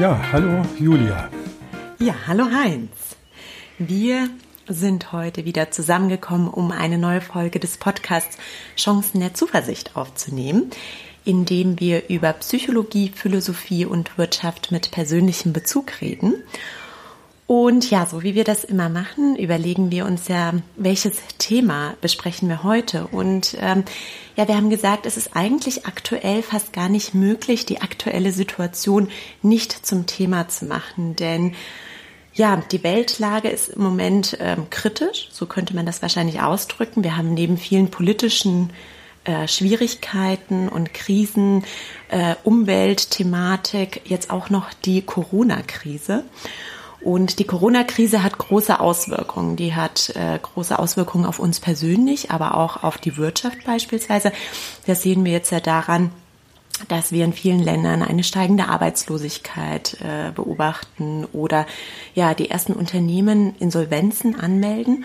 Ja, 0.00 0.18
hallo 0.32 0.62
Julia. 0.78 1.28
Ja, 1.98 2.14
hallo 2.26 2.46
Heinz. 2.50 2.88
Wir 3.78 4.30
sind 4.66 5.12
heute 5.12 5.44
wieder 5.44 5.72
zusammengekommen, 5.72 6.48
um 6.48 6.72
eine 6.72 6.96
neue 6.96 7.20
Folge 7.20 7.60
des 7.60 7.76
Podcasts 7.76 8.38
Chancen 8.78 9.20
der 9.20 9.34
Zuversicht 9.34 9.96
aufzunehmen, 9.96 10.70
in 11.26 11.44
dem 11.44 11.78
wir 11.80 12.08
über 12.08 12.32
Psychologie, 12.32 13.12
Philosophie 13.14 13.84
und 13.84 14.16
Wirtschaft 14.16 14.72
mit 14.72 14.90
persönlichem 14.90 15.52
Bezug 15.52 16.00
reden. 16.00 16.44
Und 17.50 17.90
ja, 17.90 18.06
so 18.06 18.22
wie 18.22 18.36
wir 18.36 18.44
das 18.44 18.62
immer 18.62 18.88
machen, 18.88 19.34
überlegen 19.34 19.90
wir 19.90 20.06
uns 20.06 20.28
ja, 20.28 20.52
welches 20.76 21.16
Thema 21.38 21.94
besprechen 22.00 22.48
wir 22.48 22.62
heute. 22.62 23.08
Und 23.08 23.56
ähm, 23.58 23.82
ja, 24.36 24.46
wir 24.46 24.54
haben 24.54 24.70
gesagt, 24.70 25.04
es 25.04 25.16
ist 25.16 25.34
eigentlich 25.34 25.84
aktuell 25.84 26.44
fast 26.44 26.72
gar 26.72 26.88
nicht 26.88 27.12
möglich, 27.12 27.66
die 27.66 27.82
aktuelle 27.82 28.30
Situation 28.30 29.08
nicht 29.42 29.84
zum 29.84 30.06
Thema 30.06 30.46
zu 30.46 30.66
machen. 30.66 31.16
Denn 31.16 31.56
ja, 32.34 32.62
die 32.70 32.84
Weltlage 32.84 33.48
ist 33.48 33.70
im 33.70 33.82
Moment 33.82 34.38
ähm, 34.38 34.70
kritisch, 34.70 35.26
so 35.32 35.46
könnte 35.46 35.74
man 35.74 35.86
das 35.86 36.02
wahrscheinlich 36.02 36.40
ausdrücken. 36.40 37.02
Wir 37.02 37.16
haben 37.16 37.34
neben 37.34 37.58
vielen 37.58 37.90
politischen 37.90 38.72
äh, 39.24 39.48
Schwierigkeiten 39.48 40.68
und 40.68 40.94
Krisen, 40.94 41.64
äh, 42.10 42.36
Umweltthematik, 42.44 44.02
jetzt 44.04 44.30
auch 44.30 44.50
noch 44.50 44.72
die 44.72 45.02
Corona-Krise. 45.02 46.22
Und 47.02 47.38
die 47.38 47.44
Corona-Krise 47.44 48.22
hat 48.22 48.36
große 48.36 48.78
Auswirkungen. 48.78 49.56
Die 49.56 49.74
hat 49.74 50.10
äh, 50.16 50.38
große 50.40 50.78
Auswirkungen 50.78 51.24
auf 51.24 51.38
uns 51.38 51.60
persönlich, 51.60 52.30
aber 52.30 52.56
auch 52.56 52.82
auf 52.82 52.98
die 52.98 53.16
Wirtschaft 53.16 53.64
beispielsweise. 53.64 54.32
Das 54.86 55.02
sehen 55.02 55.24
wir 55.24 55.32
jetzt 55.32 55.50
ja 55.50 55.60
daran, 55.60 56.10
dass 56.88 57.12
wir 57.12 57.24
in 57.24 57.32
vielen 57.32 57.62
Ländern 57.62 58.02
eine 58.02 58.24
steigende 58.24 58.68
Arbeitslosigkeit 58.68 59.98
äh, 60.00 60.32
beobachten 60.32 61.26
oder 61.32 61.66
ja 62.14 62.34
die 62.34 62.50
ersten 62.50 62.72
Unternehmen 62.72 63.54
Insolvenzen 63.58 64.38
anmelden. 64.38 65.04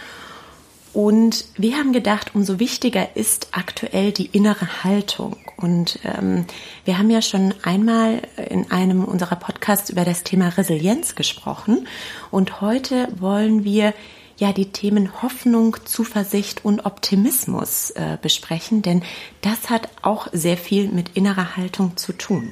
Und 0.95 1.43
wir 1.57 1.75
haben 1.75 1.91
gedacht, 1.91 2.31
umso 2.35 2.57
wichtiger 2.57 3.17
ist 3.17 3.49
aktuell 3.51 4.13
die 4.13 4.27
innere 4.27 4.85
Haltung. 4.85 5.35
Und 5.57 5.99
ähm, 6.05 6.45
wir 6.85 6.97
haben 6.97 7.09
ja 7.09 7.21
schon 7.21 7.53
einmal 7.63 8.21
in 8.49 8.71
einem 8.71 9.03
unserer 9.03 9.35
Podcasts 9.35 9.89
über 9.89 10.05
das 10.05 10.23
Thema 10.23 10.47
Resilienz 10.47 11.15
gesprochen. 11.15 11.85
Und 12.31 12.61
heute 12.61 13.09
wollen 13.19 13.65
wir 13.65 13.93
ja 14.37 14.53
die 14.53 14.71
Themen 14.71 15.21
Hoffnung, 15.21 15.75
Zuversicht 15.83 16.63
und 16.63 16.85
Optimismus 16.85 17.89
äh, 17.91 18.17
besprechen, 18.21 18.81
denn 18.81 19.03
das 19.41 19.69
hat 19.69 19.89
auch 20.01 20.29
sehr 20.31 20.55
viel 20.55 20.87
mit 20.87 21.09
innerer 21.17 21.57
Haltung 21.57 21.97
zu 21.97 22.13
tun. 22.13 22.51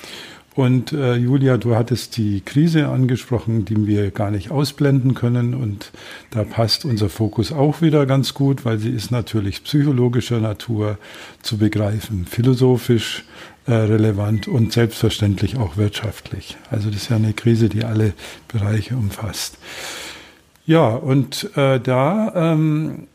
Und 0.56 0.94
äh, 0.94 1.16
Julia, 1.16 1.58
du 1.58 1.76
hattest 1.76 2.16
die 2.16 2.40
Krise 2.40 2.88
angesprochen, 2.88 3.66
die 3.66 3.86
wir 3.86 4.10
gar 4.10 4.30
nicht 4.30 4.50
ausblenden 4.50 5.12
können. 5.12 5.54
Und 5.54 5.92
da 6.30 6.44
passt 6.44 6.86
unser 6.86 7.10
Fokus 7.10 7.52
auch 7.52 7.82
wieder 7.82 8.06
ganz 8.06 8.32
gut, 8.32 8.64
weil 8.64 8.78
sie 8.78 8.88
ist 8.88 9.10
natürlich 9.10 9.64
psychologischer 9.64 10.40
Natur 10.40 10.96
zu 11.42 11.58
begreifen, 11.58 12.24
philosophisch 12.24 13.24
äh, 13.66 13.74
relevant 13.74 14.48
und 14.48 14.72
selbstverständlich 14.72 15.58
auch 15.58 15.76
wirtschaftlich. 15.76 16.56
Also 16.70 16.88
das 16.88 17.02
ist 17.02 17.10
ja 17.10 17.16
eine 17.16 17.34
Krise, 17.34 17.68
die 17.68 17.84
alle 17.84 18.14
Bereiche 18.48 18.96
umfasst. 18.96 19.58
Ja, 20.64 20.88
und 20.88 21.50
äh, 21.56 21.78
da 21.80 22.32
ähm, 22.34 23.08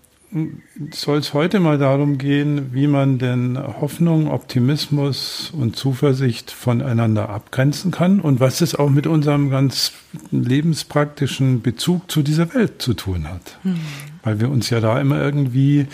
soll 0.91 1.17
es 1.17 1.33
heute 1.33 1.59
mal 1.59 1.77
darum 1.77 2.17
gehen, 2.17 2.73
wie 2.73 2.87
man 2.87 3.17
denn 3.17 3.57
Hoffnung, 3.57 4.31
Optimismus 4.31 5.51
und 5.55 5.75
Zuversicht 5.75 6.51
voneinander 6.51 7.29
abgrenzen 7.29 7.91
kann 7.91 8.21
und 8.21 8.39
was 8.39 8.61
es 8.61 8.73
auch 8.75 8.89
mit 8.89 9.07
unserem 9.07 9.49
ganz 9.49 9.91
lebenspraktischen 10.31 11.61
Bezug 11.61 12.09
zu 12.09 12.21
dieser 12.21 12.53
Welt 12.53 12.81
zu 12.81 12.93
tun 12.93 13.27
hat. 13.27 13.57
Mhm. 13.63 13.81
Weil 14.23 14.39
wir 14.39 14.49
uns 14.49 14.69
ja 14.69 14.79
da 14.79 15.01
immer 15.01 15.21
irgendwie 15.21 15.87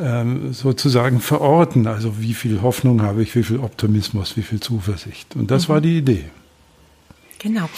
ähm, 0.00 0.52
sozusagen 0.52 1.20
verorten. 1.20 1.86
Also 1.86 2.20
wie 2.20 2.34
viel 2.34 2.62
Hoffnung 2.62 3.02
habe 3.02 3.22
ich, 3.22 3.36
wie 3.36 3.44
viel 3.44 3.60
Optimismus, 3.60 4.36
wie 4.36 4.42
viel 4.42 4.58
Zuversicht. 4.58 5.36
Und 5.36 5.50
das 5.50 5.68
mhm. 5.68 5.72
war 5.72 5.80
die 5.80 5.98
Idee. 5.98 6.24
Genau. 7.46 7.68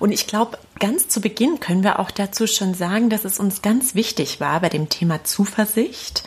Und 0.00 0.10
ich 0.10 0.26
glaube, 0.26 0.58
ganz 0.80 1.06
zu 1.06 1.20
Beginn 1.20 1.60
können 1.60 1.84
wir 1.84 2.00
auch 2.00 2.10
dazu 2.10 2.48
schon 2.48 2.74
sagen, 2.74 3.08
dass 3.08 3.24
es 3.24 3.38
uns 3.38 3.62
ganz 3.62 3.94
wichtig 3.94 4.40
war, 4.40 4.58
bei 4.58 4.68
dem 4.68 4.88
Thema 4.88 5.22
Zuversicht 5.22 6.24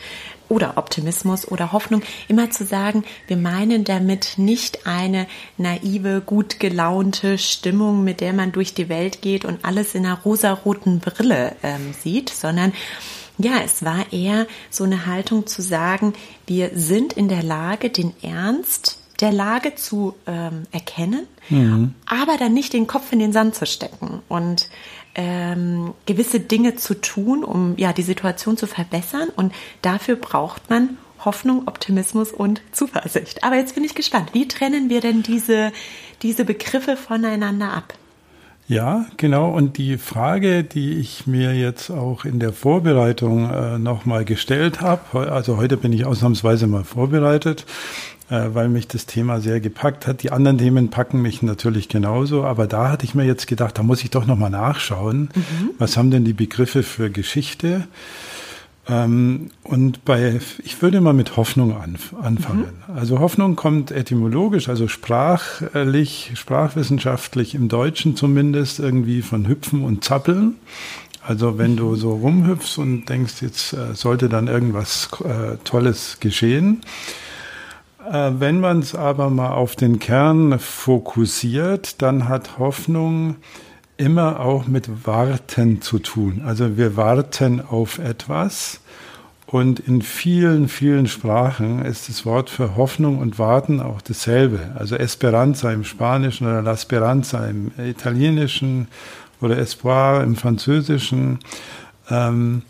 oder 0.48 0.78
Optimismus 0.78 1.46
oder 1.46 1.72
Hoffnung 1.72 2.00
immer 2.26 2.50
zu 2.50 2.64
sagen, 2.64 3.04
wir 3.26 3.36
meinen 3.36 3.84
damit 3.84 4.38
nicht 4.38 4.86
eine 4.86 5.26
naive, 5.58 6.22
gut 6.24 6.58
gelaunte 6.58 7.36
Stimmung, 7.36 8.02
mit 8.02 8.22
der 8.22 8.32
man 8.32 8.52
durch 8.52 8.72
die 8.72 8.88
Welt 8.88 9.20
geht 9.20 9.44
und 9.44 9.62
alles 9.62 9.94
in 9.94 10.06
einer 10.06 10.22
rosaroten 10.22 11.00
Brille 11.00 11.54
ähm, 11.62 11.92
sieht, 12.02 12.30
sondern 12.30 12.72
ja, 13.36 13.60
es 13.62 13.84
war 13.84 14.10
eher 14.10 14.46
so 14.70 14.84
eine 14.84 15.04
Haltung 15.04 15.46
zu 15.46 15.60
sagen, 15.60 16.14
wir 16.46 16.70
sind 16.74 17.12
in 17.12 17.28
der 17.28 17.42
Lage, 17.42 17.90
den 17.90 18.14
Ernst 18.22 19.00
der 19.20 19.32
Lage 19.32 19.74
zu 19.74 20.14
ähm, 20.26 20.64
erkennen, 20.72 21.26
mhm. 21.48 21.94
aber 22.06 22.36
dann 22.36 22.52
nicht 22.52 22.72
den 22.72 22.86
Kopf 22.86 23.12
in 23.12 23.18
den 23.18 23.32
Sand 23.32 23.54
zu 23.54 23.66
stecken 23.66 24.20
und 24.28 24.68
ähm, 25.14 25.94
gewisse 26.04 26.40
Dinge 26.40 26.76
zu 26.76 27.00
tun, 27.00 27.42
um 27.42 27.76
ja 27.78 27.92
die 27.92 28.02
Situation 28.02 28.56
zu 28.56 28.66
verbessern. 28.66 29.28
Und 29.34 29.54
dafür 29.82 30.16
braucht 30.16 30.68
man 30.68 30.98
Hoffnung, 31.24 31.66
Optimismus 31.66 32.30
und 32.30 32.60
Zuversicht. 32.72 33.42
Aber 33.42 33.56
jetzt 33.56 33.74
bin 33.74 33.84
ich 33.84 33.94
gespannt, 33.94 34.30
wie 34.34 34.46
trennen 34.46 34.90
wir 34.90 35.00
denn 35.00 35.22
diese, 35.22 35.72
diese 36.22 36.44
Begriffe 36.44 36.96
voneinander 36.96 37.72
ab? 37.72 37.94
Ja, 38.68 39.06
genau. 39.16 39.50
Und 39.50 39.78
die 39.78 39.96
Frage, 39.96 40.64
die 40.64 40.94
ich 40.94 41.26
mir 41.26 41.54
jetzt 41.54 41.90
auch 41.90 42.24
in 42.24 42.40
der 42.40 42.52
Vorbereitung 42.52 43.48
äh, 43.48 43.78
nochmal 43.78 44.24
gestellt 44.24 44.80
habe, 44.80 45.30
also 45.30 45.56
heute 45.56 45.76
bin 45.76 45.92
ich 45.92 46.04
ausnahmsweise 46.04 46.66
mal 46.66 46.82
vorbereitet, 46.82 47.64
äh, 48.28 48.48
weil 48.54 48.68
mich 48.68 48.88
das 48.88 49.06
Thema 49.06 49.40
sehr 49.40 49.60
gepackt 49.60 50.08
hat. 50.08 50.24
Die 50.24 50.32
anderen 50.32 50.58
Themen 50.58 50.90
packen 50.90 51.22
mich 51.22 51.42
natürlich 51.42 51.88
genauso, 51.88 52.42
aber 52.42 52.66
da 52.66 52.90
hatte 52.90 53.04
ich 53.04 53.14
mir 53.14 53.24
jetzt 53.24 53.46
gedacht, 53.46 53.78
da 53.78 53.84
muss 53.84 54.02
ich 54.02 54.10
doch 54.10 54.26
nochmal 54.26 54.50
nachschauen, 54.50 55.30
mhm. 55.32 55.70
was 55.78 55.96
haben 55.96 56.10
denn 56.10 56.24
die 56.24 56.32
Begriffe 56.32 56.82
für 56.82 57.08
Geschichte? 57.08 57.86
Ähm, 58.88 59.50
und 59.64 60.04
bei, 60.04 60.40
ich 60.62 60.80
würde 60.80 61.00
mal 61.00 61.12
mit 61.12 61.36
Hoffnung 61.36 61.76
anfangen. 61.76 62.66
Mhm. 62.86 62.96
Also 62.96 63.18
Hoffnung 63.18 63.56
kommt 63.56 63.90
etymologisch, 63.90 64.68
also 64.68 64.86
sprachlich, 64.86 66.32
sprachwissenschaftlich 66.34 67.54
im 67.54 67.68
Deutschen 67.68 68.14
zumindest 68.14 68.78
irgendwie 68.78 69.22
von 69.22 69.48
Hüpfen 69.48 69.82
und 69.82 70.04
Zappeln. 70.04 70.54
Also 71.26 71.58
wenn 71.58 71.76
du 71.76 71.96
so 71.96 72.14
rumhüpfst 72.14 72.78
und 72.78 73.06
denkst, 73.06 73.42
jetzt 73.42 73.72
äh, 73.72 73.94
sollte 73.94 74.28
dann 74.28 74.46
irgendwas 74.46 75.08
äh, 75.24 75.56
Tolles 75.64 76.18
geschehen, 76.20 76.82
äh, 78.08 78.30
wenn 78.38 78.60
man 78.60 78.78
es 78.78 78.94
aber 78.94 79.30
mal 79.30 79.50
auf 79.50 79.74
den 79.74 79.98
Kern 79.98 80.60
fokussiert, 80.60 82.00
dann 82.02 82.28
hat 82.28 82.58
Hoffnung 82.58 83.36
immer 83.96 84.40
auch 84.40 84.66
mit 84.66 85.06
Warten 85.06 85.80
zu 85.80 85.98
tun. 85.98 86.42
Also 86.44 86.76
wir 86.76 86.96
warten 86.96 87.60
auf 87.60 87.98
etwas. 87.98 88.80
Und 89.46 89.78
in 89.78 90.02
vielen, 90.02 90.68
vielen 90.68 91.06
Sprachen 91.06 91.84
ist 91.84 92.08
das 92.08 92.26
Wort 92.26 92.50
für 92.50 92.76
Hoffnung 92.76 93.18
und 93.18 93.38
Warten 93.38 93.80
auch 93.80 94.02
dasselbe. 94.02 94.72
Also 94.74 94.96
Esperanza 94.96 95.72
im 95.72 95.84
Spanischen 95.84 96.46
oder 96.48 96.62
La 96.62 96.76
Speranza 96.76 97.46
im 97.46 97.70
Italienischen 97.78 98.88
oder 99.40 99.56
Espoir 99.56 100.22
im 100.24 100.34
Französischen. 100.34 101.38
Ähm, 102.10 102.62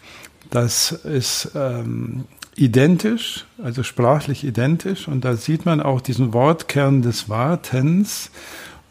das 0.50 0.92
ist 0.92 1.50
ähm, 1.54 2.24
identisch, 2.56 3.46
also 3.62 3.82
sprachlich 3.82 4.44
identisch. 4.44 5.08
Und 5.08 5.24
da 5.24 5.34
sieht 5.34 5.64
man 5.64 5.80
auch 5.80 6.02
diesen 6.02 6.34
Wortkern 6.34 7.00
des 7.00 7.30
Wartens. 7.30 8.30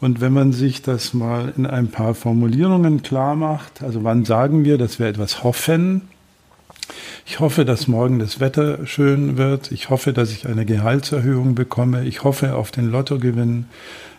Und 0.00 0.20
wenn 0.20 0.32
man 0.32 0.52
sich 0.52 0.82
das 0.82 1.14
mal 1.14 1.52
in 1.56 1.66
ein 1.66 1.88
paar 1.88 2.14
Formulierungen 2.14 3.02
klar 3.02 3.34
macht, 3.34 3.82
also 3.82 4.04
wann 4.04 4.24
sagen 4.24 4.64
wir, 4.64 4.76
dass 4.76 4.98
wir 4.98 5.06
etwas 5.06 5.42
hoffen? 5.42 6.02
Ich 7.24 7.40
hoffe, 7.40 7.64
dass 7.64 7.88
morgen 7.88 8.18
das 8.18 8.38
Wetter 8.38 8.86
schön 8.86 9.36
wird. 9.36 9.72
Ich 9.72 9.90
hoffe, 9.90 10.12
dass 10.12 10.30
ich 10.30 10.46
eine 10.46 10.64
Gehaltserhöhung 10.64 11.54
bekomme. 11.54 12.04
Ich 12.04 12.22
hoffe 12.24 12.54
auf 12.54 12.70
den 12.70 12.90
Lottogewinn. 12.90 13.66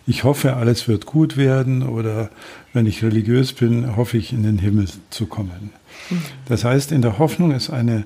Ich 0.05 0.23
hoffe, 0.23 0.55
alles 0.55 0.87
wird 0.87 1.05
gut 1.05 1.37
werden. 1.37 1.83
Oder 1.83 2.29
wenn 2.73 2.85
ich 2.85 3.03
religiös 3.03 3.53
bin, 3.53 3.95
hoffe 3.95 4.17
ich, 4.17 4.33
in 4.33 4.43
den 4.43 4.57
Himmel 4.57 4.87
zu 5.09 5.27
kommen. 5.27 5.71
Mhm. 6.09 6.21
Das 6.47 6.65
heißt, 6.65 6.91
in 6.91 7.01
der 7.01 7.19
Hoffnung 7.19 7.51
ist 7.51 7.69
eine 7.69 8.03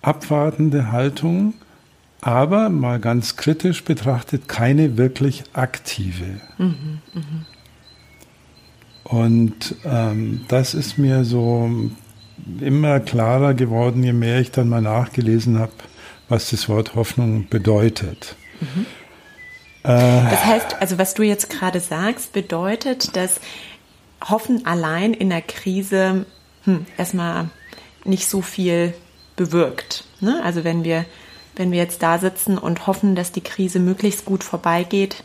abwartende 0.00 0.90
Haltung, 0.90 1.54
aber 2.22 2.70
mal 2.70 2.98
ganz 2.98 3.36
kritisch 3.36 3.84
betrachtet 3.84 4.48
keine 4.48 4.96
wirklich 4.96 5.44
aktive. 5.52 6.40
Mhm, 6.56 7.00
mh. 7.12 7.22
Und 9.04 9.74
ähm, 9.84 10.44
das 10.48 10.72
ist 10.72 10.96
mir 10.96 11.24
so 11.24 11.68
immer 12.60 13.00
klarer 13.00 13.52
geworden, 13.52 14.02
je 14.02 14.12
mehr 14.12 14.40
ich 14.40 14.52
dann 14.52 14.68
mal 14.68 14.80
nachgelesen 14.80 15.58
habe, 15.58 15.72
was 16.28 16.50
das 16.50 16.68
Wort 16.68 16.94
Hoffnung 16.94 17.48
bedeutet. 17.48 18.36
Mhm. 18.60 18.86
Äh, 19.82 20.30
das 20.30 20.44
heißt, 20.44 20.80
also 20.80 20.98
was 20.98 21.14
du 21.14 21.24
jetzt 21.24 21.50
gerade 21.50 21.80
sagst, 21.80 22.32
bedeutet, 22.32 23.16
dass 23.16 23.40
Hoffen 24.28 24.64
allein 24.64 25.12
in 25.12 25.28
der 25.28 25.42
Krise 25.42 26.24
hm, 26.64 26.86
erstmal 26.96 27.50
nicht 28.04 28.28
so 28.28 28.42
viel 28.42 28.94
bewirkt. 29.36 30.04
Ne? 30.20 30.40
Also 30.44 30.64
wenn 30.64 30.84
wir, 30.84 31.04
wenn 31.56 31.70
wir 31.70 31.78
jetzt 31.78 32.02
da 32.02 32.18
sitzen 32.18 32.58
und 32.58 32.86
hoffen, 32.86 33.14
dass 33.14 33.32
die 33.32 33.40
Krise 33.40 33.78
möglichst 33.78 34.24
gut 34.24 34.44
vorbeigeht, 34.44 35.24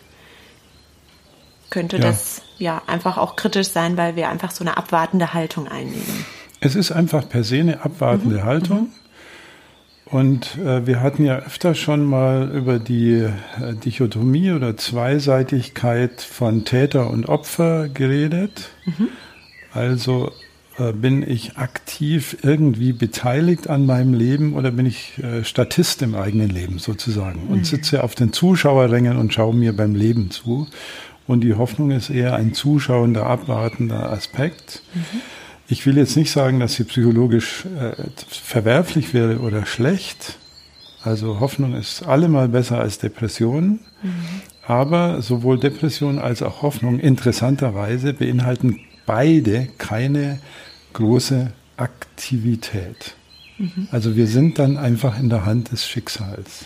könnte 1.70 1.98
ja. 1.98 2.04
das 2.04 2.42
ja 2.58 2.82
einfach 2.88 3.18
auch 3.18 3.36
kritisch 3.36 3.70
sein, 3.70 3.98
weil 3.98 4.16
wir 4.16 4.30
einfach 4.30 4.52
so 4.52 4.64
eine 4.64 4.78
abwartende 4.78 5.34
Haltung 5.34 5.68
einnehmen. 5.68 6.26
Es 6.60 6.76
ist 6.76 6.92
einfach 6.92 7.28
per 7.28 7.44
se 7.44 7.60
eine 7.60 7.84
abwartende 7.84 8.38
mhm. 8.38 8.44
Haltung. 8.44 8.80
Mhm. 8.80 8.92
Und 10.06 10.58
äh, 10.58 10.88
wir 10.88 11.02
hatten 11.02 11.26
ja 11.26 11.40
öfter 11.40 11.76
schon 11.76 12.06
mal 12.06 12.50
über 12.54 12.80
die 12.80 13.16
äh, 13.16 13.74
Dichotomie 13.84 14.52
oder 14.52 14.78
Zweiseitigkeit 14.78 16.22
von 16.22 16.64
Täter 16.64 17.10
und 17.10 17.28
Opfer 17.28 17.90
geredet. 17.90 18.70
Mhm. 18.86 19.10
Also 19.74 20.32
bin 20.94 21.28
ich 21.28 21.58
aktiv 21.58 22.38
irgendwie 22.44 22.94
beteiligt 22.94 23.68
an 23.68 23.86
meinem 23.86 24.14
Leben 24.14 24.54
oder 24.54 24.72
bin 24.72 24.86
ich 24.86 25.18
äh, 25.18 25.44
Statist 25.44 26.02
im 26.04 26.14
eigenen 26.14 26.50
Leben 26.50 26.78
sozusagen 26.78 27.48
und 27.50 27.60
mhm. 27.60 27.64
sitze 27.64 28.04
auf 28.04 28.14
den 28.14 28.32
Zuschauerrängen 28.32 29.18
und 29.18 29.34
schaue 29.34 29.56
mir 29.56 29.76
beim 29.76 29.96
Leben 29.96 30.30
zu. 30.30 30.68
Und 31.26 31.42
die 31.42 31.56
Hoffnung 31.56 31.92
ist 31.92 32.10
eher 32.10 32.36
ein 32.36 32.54
zuschauender, 32.54 33.26
abwartender 33.26 34.12
Aspekt. 34.12 34.82
Mhm. 34.94 35.22
Ich 35.68 35.86
will 35.86 35.98
jetzt 35.98 36.16
nicht 36.16 36.32
sagen, 36.32 36.60
dass 36.60 36.76
sie 36.76 36.86
psychologisch 36.86 37.66
äh, 37.66 37.92
verwerflich 38.28 39.14
wäre 39.14 39.40
oder 39.40 39.66
schlecht. 39.66 40.38
Also 41.04 41.40
Hoffnung 41.40 41.74
ist 41.74 42.04
allemal 42.04 42.50
besser 42.50 42.80
als 42.80 43.00
Depression. 43.00 43.80
Mhm. 44.02 44.12
Aber 44.66 45.22
sowohl 45.22 45.58
Depression 45.60 46.20
als 46.20 46.42
auch 46.42 46.62
Hoffnung 46.62 47.00
interessanterweise 47.00 48.14
beinhalten 48.14 48.80
beide 49.06 49.70
keine 49.78 50.40
große 50.98 51.54
Aktivität. 51.78 53.16
Mhm. 53.60 53.88
Also 53.92 54.16
wir 54.16 54.28
sind 54.28 54.58
dann 54.60 54.78
einfach 54.78 55.20
in 55.20 55.30
der 55.30 55.46
Hand 55.46 55.72
des 55.72 55.88
Schicksals 55.88 56.66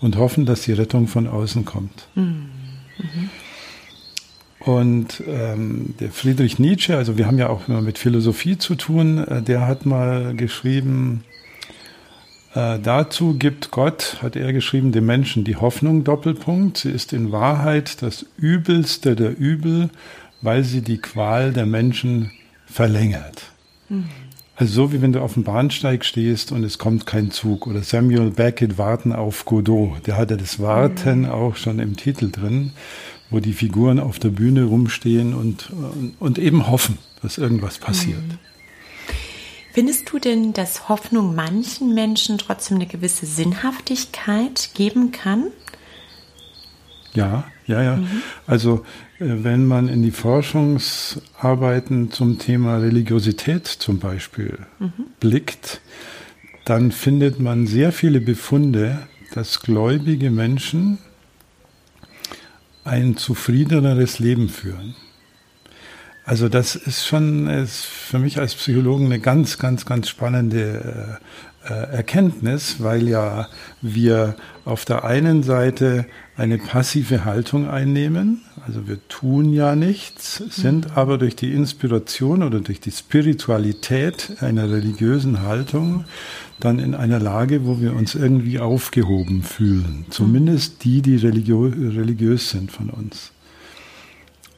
und 0.00 0.16
hoffen, 0.16 0.44
dass 0.44 0.62
die 0.62 0.72
Rettung 0.72 1.06
von 1.06 1.28
außen 1.28 1.64
kommt. 1.64 2.08
Mhm. 2.14 2.50
Mhm. 2.98 3.30
Und 4.58 5.22
ähm, 5.28 5.94
der 6.00 6.10
Friedrich 6.10 6.58
Nietzsche, 6.58 6.96
also 6.96 7.16
wir 7.16 7.26
haben 7.26 7.38
ja 7.38 7.48
auch 7.48 7.68
immer 7.68 7.82
mit 7.82 7.98
Philosophie 7.98 8.58
zu 8.58 8.74
tun, 8.74 9.18
äh, 9.18 9.42
der 9.42 9.66
hat 9.66 9.86
mal 9.86 10.34
geschrieben, 10.34 11.22
äh, 12.54 12.78
dazu 12.80 13.34
gibt 13.38 13.70
Gott, 13.70 14.18
hat 14.22 14.36
er 14.36 14.52
geschrieben, 14.52 14.90
dem 14.90 15.06
Menschen 15.06 15.44
die 15.44 15.56
Hoffnung, 15.56 16.02
Doppelpunkt. 16.02 16.78
Sie 16.78 16.90
ist 16.90 17.12
in 17.12 17.30
Wahrheit 17.30 18.02
das 18.02 18.26
Übelste 18.36 19.14
der 19.14 19.38
Übel, 19.38 19.90
weil 20.40 20.64
sie 20.64 20.80
die 20.80 20.98
Qual 20.98 21.52
der 21.52 21.66
Menschen 21.66 22.32
verlängert. 22.66 23.42
Mhm. 23.88 24.08
Also 24.56 24.72
so 24.72 24.92
wie 24.92 25.02
wenn 25.02 25.12
du 25.12 25.20
auf 25.20 25.34
dem 25.34 25.42
Bahnsteig 25.42 26.04
stehst 26.04 26.52
und 26.52 26.62
es 26.62 26.78
kommt 26.78 27.06
kein 27.06 27.32
Zug. 27.32 27.66
Oder 27.66 27.82
Samuel 27.82 28.30
Beckett 28.30 28.78
Warten 28.78 29.12
auf 29.12 29.44
Godot. 29.44 30.06
Der 30.06 30.16
hatte 30.16 30.36
das 30.36 30.60
Warten 30.60 31.22
mhm. 31.22 31.30
auch 31.30 31.56
schon 31.56 31.80
im 31.80 31.96
Titel 31.96 32.30
drin 32.30 32.72
wo 33.30 33.40
die 33.40 33.52
Figuren 33.52 33.98
auf 33.98 34.18
der 34.18 34.28
Bühne 34.28 34.64
rumstehen 34.64 35.34
und, 35.34 35.70
und 36.20 36.38
eben 36.38 36.68
hoffen, 36.68 36.98
dass 37.20 37.36
irgendwas 37.36 37.78
passiert. 37.78 38.22
Mhm. 38.22 38.38
Findest 39.72 40.10
du 40.12 40.20
denn, 40.20 40.52
dass 40.52 40.88
Hoffnung 40.88 41.34
manchen 41.34 41.94
Menschen 41.94 42.38
trotzdem 42.38 42.76
eine 42.76 42.86
gewisse 42.86 43.26
Sinnhaftigkeit 43.26 44.70
geben 44.74 45.10
kann? 45.10 45.48
Ja, 47.14 47.44
ja, 47.66 47.82
ja. 47.82 47.96
Mhm. 47.96 48.22
Also 48.46 48.84
äh, 49.18 49.44
wenn 49.44 49.66
man 49.66 49.88
in 49.88 50.02
die 50.02 50.10
Forschungsarbeiten 50.10 52.10
zum 52.10 52.38
Thema 52.38 52.78
Religiosität 52.78 53.66
zum 53.66 53.98
Beispiel 53.98 54.58
mhm. 54.78 54.92
blickt, 55.20 55.80
dann 56.64 56.92
findet 56.92 57.40
man 57.40 57.66
sehr 57.66 57.92
viele 57.92 58.20
Befunde, 58.20 59.06
dass 59.34 59.60
gläubige 59.60 60.30
Menschen 60.30 60.98
ein 62.84 63.16
zufriedeneres 63.16 64.18
Leben 64.18 64.48
führen. 64.48 64.94
Also 66.24 66.48
das 66.48 66.74
ist 66.74 67.06
schon 67.06 67.48
ist 67.48 67.84
für 67.84 68.18
mich 68.18 68.38
als 68.38 68.54
Psychologen 68.54 69.06
eine 69.06 69.20
ganz, 69.20 69.58
ganz, 69.58 69.84
ganz 69.84 70.08
spannende 70.08 71.20
äh, 71.20 71.72
äh, 71.72 71.96
Erkenntnis, 71.96 72.76
weil 72.78 73.08
ja 73.08 73.48
wir 73.82 74.36
auf 74.64 74.84
der 74.84 75.04
einen 75.04 75.42
Seite 75.42 76.06
eine 76.36 76.58
passive 76.58 77.24
Haltung 77.24 77.68
einnehmen, 77.68 78.42
also 78.66 78.88
wir 78.88 78.98
tun 79.08 79.52
ja 79.52 79.76
nichts, 79.76 80.36
sind 80.36 80.86
mhm. 80.86 80.92
aber 80.94 81.18
durch 81.18 81.36
die 81.36 81.52
Inspiration 81.52 82.42
oder 82.42 82.60
durch 82.60 82.80
die 82.80 82.90
Spiritualität 82.90 84.38
einer 84.40 84.70
religiösen 84.70 85.42
Haltung 85.42 86.04
dann 86.60 86.78
in 86.78 86.94
einer 86.94 87.18
Lage, 87.18 87.66
wo 87.66 87.80
wir 87.80 87.94
uns 87.94 88.14
irgendwie 88.14 88.58
aufgehoben 88.58 89.42
fühlen. 89.42 90.06
Zumindest 90.10 90.84
die, 90.84 91.02
die 91.02 91.16
religio 91.16 91.64
religiös 91.66 92.50
sind 92.50 92.72
von 92.72 92.88
uns. 92.90 93.32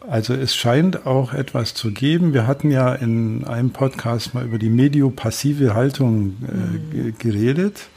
Also 0.08 0.34
es 0.34 0.54
scheint 0.54 1.04
auch 1.04 1.32
etwas 1.32 1.74
zu 1.74 1.90
geben. 1.90 2.32
Wir 2.32 2.46
hatten 2.46 2.70
ja 2.70 2.94
in 2.94 3.44
einem 3.44 3.70
Podcast 3.70 4.34
mal 4.34 4.44
über 4.44 4.58
die 4.58 4.70
mediopassive 4.70 5.74
Haltung 5.74 6.36
äh, 6.46 6.96
mhm. 6.96 7.18
geredet. 7.18 7.88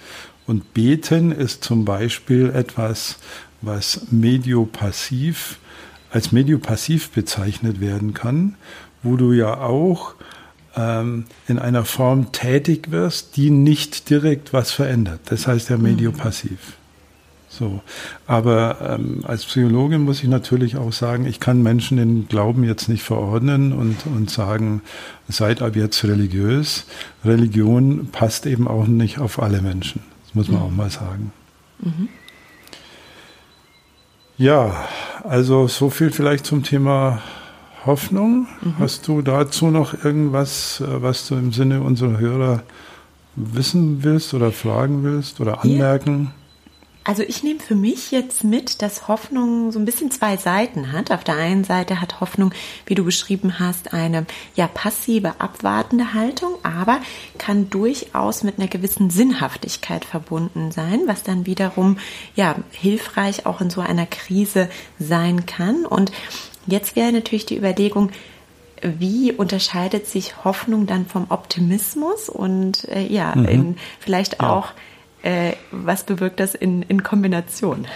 Und 0.49 0.73
Beten 0.73 1.31
ist 1.31 1.63
zum 1.63 1.85
Beispiel 1.85 2.49
etwas, 2.49 3.19
was 3.61 4.07
mediopassiv 4.09 5.59
als 6.09 6.31
mediopassiv 6.31 7.11
bezeichnet 7.11 7.79
werden 7.81 8.15
kann, 8.15 8.55
wo 9.03 9.15
du 9.15 9.31
ja 9.31 9.59
auch 9.59 10.15
ähm, 10.75 11.25
in 11.47 11.59
einer 11.59 11.85
Form 11.85 12.31
tätig 12.31 12.89
wirst, 12.89 13.37
die 13.37 13.51
nicht 13.51 14.09
direkt 14.09 14.51
was 14.51 14.71
verändert. 14.71 15.19
Das 15.25 15.45
heißt 15.45 15.69
ja 15.69 15.77
mhm. 15.77 15.83
mediopassiv. 15.83 16.57
So. 17.47 17.83
Aber 18.25 18.97
ähm, 18.97 19.23
als 19.27 19.45
Psychologe 19.45 19.99
muss 19.99 20.23
ich 20.23 20.29
natürlich 20.29 20.77
auch 20.77 20.93
sagen, 20.93 21.27
ich 21.27 21.39
kann 21.39 21.61
Menschen 21.61 21.97
den 21.97 22.27
Glauben 22.27 22.63
jetzt 22.63 22.89
nicht 22.89 23.03
verordnen 23.03 23.71
und, 23.71 24.07
und 24.07 24.31
sagen, 24.31 24.81
seid 25.27 25.61
ab 25.61 25.75
jetzt 25.75 26.03
religiös. 26.05 26.85
Religion 27.23 28.07
passt 28.11 28.47
eben 28.47 28.67
auch 28.67 28.87
nicht 28.87 29.19
auf 29.19 29.39
alle 29.39 29.61
Menschen. 29.61 30.01
Das 30.29 30.35
muss 30.35 30.47
man 30.47 30.59
mhm. 30.59 30.65
auch 30.67 30.71
mal 30.71 30.89
sagen. 30.91 31.31
Mhm. 31.79 32.09
Ja, 34.37 34.85
also 35.23 35.67
so 35.67 35.89
viel 35.89 36.11
vielleicht 36.11 36.45
zum 36.45 36.61
Thema 36.61 37.19
Hoffnung. 37.85 38.45
Mhm. 38.61 38.75
Hast 38.77 39.07
du 39.07 39.23
dazu 39.23 39.71
noch 39.71 40.05
irgendwas, 40.05 40.81
äh, 40.81 41.01
was 41.01 41.27
du 41.27 41.35
im 41.35 41.51
Sinne 41.51 41.81
unserer 41.81 42.19
Hörer 42.19 42.61
wissen 43.35 44.03
willst 44.03 44.35
oder 44.35 44.51
fragen 44.51 45.03
willst 45.03 45.41
oder 45.41 45.63
anmerken? 45.63 46.31
Also 47.09 47.23
ich 47.23 47.41
nehme 47.41 47.59
für 47.59 47.73
mich 47.73 48.11
jetzt 48.11 48.43
mit, 48.43 48.83
dass 48.83 49.07
Hoffnung 49.07 49.71
so 49.71 49.79
ein 49.79 49.85
bisschen 49.85 50.11
zwei 50.11 50.37
Seiten 50.37 50.91
hat. 50.91 51.09
Auf 51.09 51.23
der 51.23 51.37
einen 51.37 51.63
Seite 51.63 52.01
hat 52.01 52.21
Hoffnung, 52.21 52.53
wie 52.85 52.93
du 52.93 53.03
beschrieben 53.03 53.57
hast, 53.57 53.95
eine 53.95 54.27
ja 54.53 54.67
passive, 54.67 55.39
abwartende 55.39 56.13
Haltung, 56.13 56.53
aber 56.61 57.01
kann 57.39 57.71
durchaus 57.71 58.43
mit 58.43 58.59
einer 58.59 58.67
gewissen 58.67 59.09
Sinnhaftigkeit 59.09 60.05
verbunden 60.05 60.71
sein, 60.71 61.01
was 61.07 61.23
dann 61.23 61.47
wiederum 61.47 61.97
ja 62.35 62.55
hilfreich 62.69 63.47
auch 63.47 63.59
in 63.59 63.71
so 63.71 63.81
einer 63.81 64.05
Krise 64.05 64.69
sein 64.99 65.47
kann. 65.47 65.87
Und 65.87 66.11
Jetzt 66.67 66.95
wäre 66.95 67.11
natürlich 67.11 67.47
die 67.47 67.57
Überlegung, 67.57 68.11
wie 68.81 69.31
unterscheidet 69.31 70.05
sich 70.05 70.43
Hoffnung 70.45 70.85
dann 70.85 71.07
vom 71.07 71.25
Optimismus 71.29 72.29
und 72.29 72.87
äh, 72.89 73.07
ja, 73.07 73.35
mhm. 73.35 73.45
in, 73.45 73.77
vielleicht 73.99 74.39
auch 74.39 74.73
Äh, 75.21 75.53
was 75.71 76.03
bewirkt 76.03 76.39
das 76.39 76.55
in, 76.55 76.81
in 76.83 77.03
Kombination? 77.03 77.87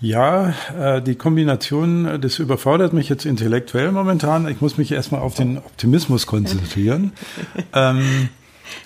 Ja, 0.00 0.54
äh, 0.78 1.02
die 1.02 1.16
Kombination, 1.16 2.20
das 2.20 2.38
überfordert 2.38 2.92
mich 2.92 3.08
jetzt 3.08 3.24
intellektuell 3.24 3.90
momentan. 3.90 4.46
Ich 4.48 4.60
muss 4.60 4.78
mich 4.78 4.92
erstmal 4.92 5.20
auf 5.20 5.34
den 5.34 5.58
Optimismus 5.58 6.26
konzentrieren. 6.26 7.12
ähm, 7.74 8.28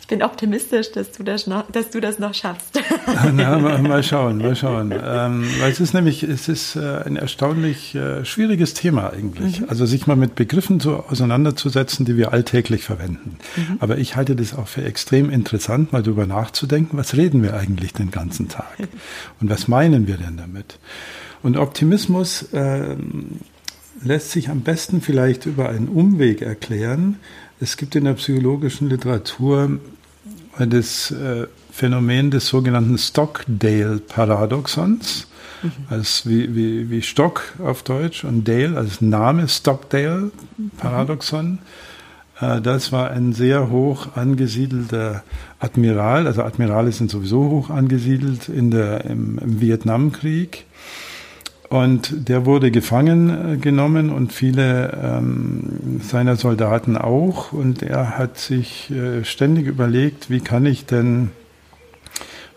ich 0.00 0.06
bin 0.06 0.22
optimistisch, 0.22 0.92
dass 0.92 1.12
du 1.12 1.22
das 1.22 1.46
noch, 1.46 1.70
dass 1.70 1.90
du 1.90 2.00
das 2.00 2.18
noch 2.18 2.34
schaffst. 2.34 2.80
Na, 3.32 3.58
mal, 3.58 3.78
mal, 3.82 4.02
schauen, 4.02 4.38
mal 4.38 4.56
schauen. 4.56 4.92
Ähm, 4.92 5.48
weil 5.60 5.72
es 5.72 5.80
ist 5.80 5.94
nämlich, 5.94 6.22
es 6.22 6.48
ist 6.48 6.76
äh, 6.76 7.02
ein 7.04 7.16
erstaunlich 7.16 7.94
äh, 7.94 8.24
schwieriges 8.24 8.74
Thema 8.74 9.12
eigentlich. 9.12 9.60
Mhm. 9.60 9.68
Also 9.68 9.86
sich 9.86 10.06
mal 10.06 10.16
mit 10.16 10.34
Begriffen 10.34 10.80
so 10.80 11.04
auseinanderzusetzen, 11.08 12.04
die 12.04 12.16
wir 12.16 12.32
alltäglich 12.32 12.84
verwenden. 12.84 13.38
Mhm. 13.56 13.76
Aber 13.80 13.98
ich 13.98 14.16
halte 14.16 14.36
das 14.36 14.54
auch 14.54 14.68
für 14.68 14.84
extrem 14.84 15.30
interessant, 15.30 15.92
mal 15.92 16.02
darüber 16.02 16.26
nachzudenken, 16.26 16.96
was 16.96 17.16
reden 17.16 17.42
wir 17.42 17.54
eigentlich 17.54 17.92
den 17.92 18.10
ganzen 18.10 18.48
Tag? 18.48 18.76
Und 19.40 19.50
was 19.50 19.68
meinen 19.68 20.06
wir 20.06 20.16
denn 20.16 20.36
damit? 20.36 20.78
Und 21.42 21.56
Optimismus 21.56 22.52
äh, 22.52 22.96
lässt 24.04 24.30
sich 24.30 24.48
am 24.48 24.60
besten 24.60 25.00
vielleicht 25.00 25.46
über 25.46 25.68
einen 25.68 25.88
Umweg 25.88 26.42
erklären, 26.42 27.18
es 27.62 27.76
gibt 27.76 27.94
in 27.94 28.04
der 28.04 28.14
psychologischen 28.14 28.88
Literatur 28.88 29.78
das 30.58 31.12
äh, 31.12 31.46
Phänomen 31.70 32.32
des 32.32 32.48
sogenannten 32.48 32.98
Stockdale-Paradoxons. 32.98 35.28
Mhm. 35.62 35.70
Also 35.88 36.28
wie, 36.28 36.56
wie, 36.56 36.90
wie 36.90 37.02
Stock 37.02 37.54
auf 37.60 37.84
Deutsch 37.84 38.24
und 38.24 38.48
Dale 38.48 38.76
als 38.76 39.00
Name 39.00 39.46
Stockdale-Paradoxon. 39.48 41.60
Mhm. 42.40 42.62
das 42.64 42.90
war 42.90 43.12
ein 43.12 43.32
sehr 43.32 43.70
hoch 43.70 44.16
angesiedelter 44.16 45.22
Admiral. 45.60 46.26
Also 46.26 46.42
Admirale 46.42 46.90
sind 46.90 47.12
sowieso 47.12 47.48
hoch 47.48 47.70
angesiedelt 47.70 48.48
in 48.48 48.72
der, 48.72 49.04
im, 49.04 49.38
im 49.38 49.60
Vietnamkrieg. 49.60 50.64
Und 51.72 52.28
der 52.28 52.44
wurde 52.44 52.70
gefangen 52.70 53.54
äh, 53.54 53.56
genommen 53.56 54.10
und 54.10 54.34
viele 54.34 54.92
ähm, 55.02 56.02
seiner 56.02 56.36
Soldaten 56.36 56.98
auch. 56.98 57.54
Und 57.54 57.82
er 57.82 58.18
hat 58.18 58.36
sich 58.36 58.90
äh, 58.90 59.24
ständig 59.24 59.68
überlegt, 59.68 60.28
wie 60.28 60.40
kann 60.40 60.66
ich 60.66 60.84
denn 60.84 61.30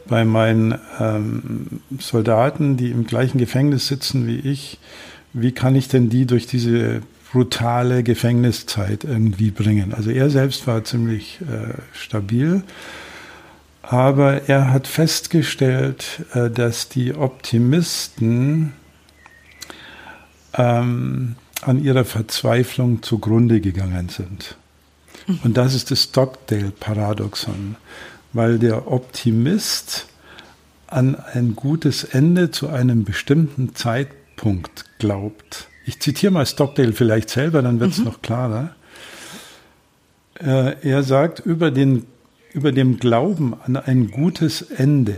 bei 0.06 0.26
meinen 0.26 0.78
ähm, 1.00 1.80
Soldaten, 1.98 2.76
die 2.76 2.92
im 2.92 3.08
gleichen 3.08 3.38
Gefängnis 3.38 3.88
sitzen 3.88 4.28
wie 4.28 4.40
ich, 4.40 4.80
wie 5.32 5.54
kann 5.54 5.76
ich 5.76 5.88
denn 5.88 6.10
die 6.10 6.26
durch 6.26 6.46
diese 6.46 7.00
brutale 7.32 8.04
Gefängniszeit 8.04 9.06
irgendwie 9.06 9.52
bringen? 9.52 9.94
Also 9.94 10.12
er 10.12 10.30
selbst 10.30 10.68
war 10.68 10.84
ziemlich 10.84 11.40
äh, 11.40 11.76
stabil. 11.94 12.64
Aber 13.82 14.50
er 14.50 14.74
hat 14.74 14.88
festgestellt, 14.88 16.26
äh, 16.34 16.50
dass 16.50 16.90
die 16.90 17.16
Optimisten 17.16 18.74
ähm, 20.58 21.36
an 21.62 21.84
ihrer 21.84 22.06
Verzweiflung 22.06 23.02
zugrunde 23.02 23.62
gegangen 23.62 24.10
sind. 24.10 24.58
Und 25.44 25.58
das 25.58 25.74
ist 25.74 25.92
das 25.92 26.04
Stockdale-Paradoxon, 26.04 27.78
weil 28.34 28.60
der 28.60 28.92
Optimist 28.92 30.08
an 30.88 31.16
ein 31.16 31.56
gutes 31.56 32.04
Ende 32.04 32.52
zu 32.52 32.70
einem 32.70 33.06
bestimmten 33.06 33.74
Zeitpunkt 33.76 34.86
glaubt. 35.00 35.68
Ich 35.86 36.00
zitiere 36.00 36.32
mal 36.32 36.46
Stockdale 36.46 36.94
vielleicht 36.94 37.30
selber, 37.30 37.62
dann 37.62 37.80
wird 37.80 37.92
es 37.92 37.98
mhm. 38.00 38.06
noch 38.06 38.22
klarer. 38.22 38.76
Äh, 40.40 40.76
er 40.88 41.04
sagt, 41.04 41.40
über, 41.40 41.72
den, 41.72 42.06
über 42.54 42.72
dem 42.72 43.00
Glauben 43.00 43.56
an 43.66 43.78
ein 43.78 44.12
gutes 44.12 44.62
Ende 44.62 45.18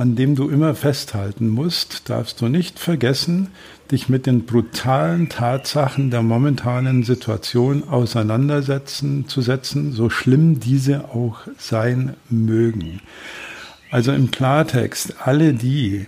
an 0.00 0.16
dem 0.16 0.34
du 0.34 0.48
immer 0.48 0.74
festhalten 0.74 1.50
musst, 1.50 2.08
darfst 2.08 2.40
du 2.40 2.48
nicht 2.48 2.78
vergessen, 2.78 3.48
dich 3.90 4.08
mit 4.08 4.24
den 4.24 4.46
brutalen 4.46 5.28
Tatsachen 5.28 6.10
der 6.10 6.22
momentanen 6.22 7.02
Situation 7.02 7.86
auseinandersetzen 7.86 9.28
zu 9.28 9.42
setzen, 9.42 9.92
so 9.92 10.08
schlimm 10.08 10.58
diese 10.58 11.10
auch 11.10 11.40
sein 11.58 12.16
mögen. 12.30 13.02
Also 13.90 14.12
im 14.12 14.30
Klartext, 14.30 15.16
alle 15.22 15.52
die, 15.52 16.06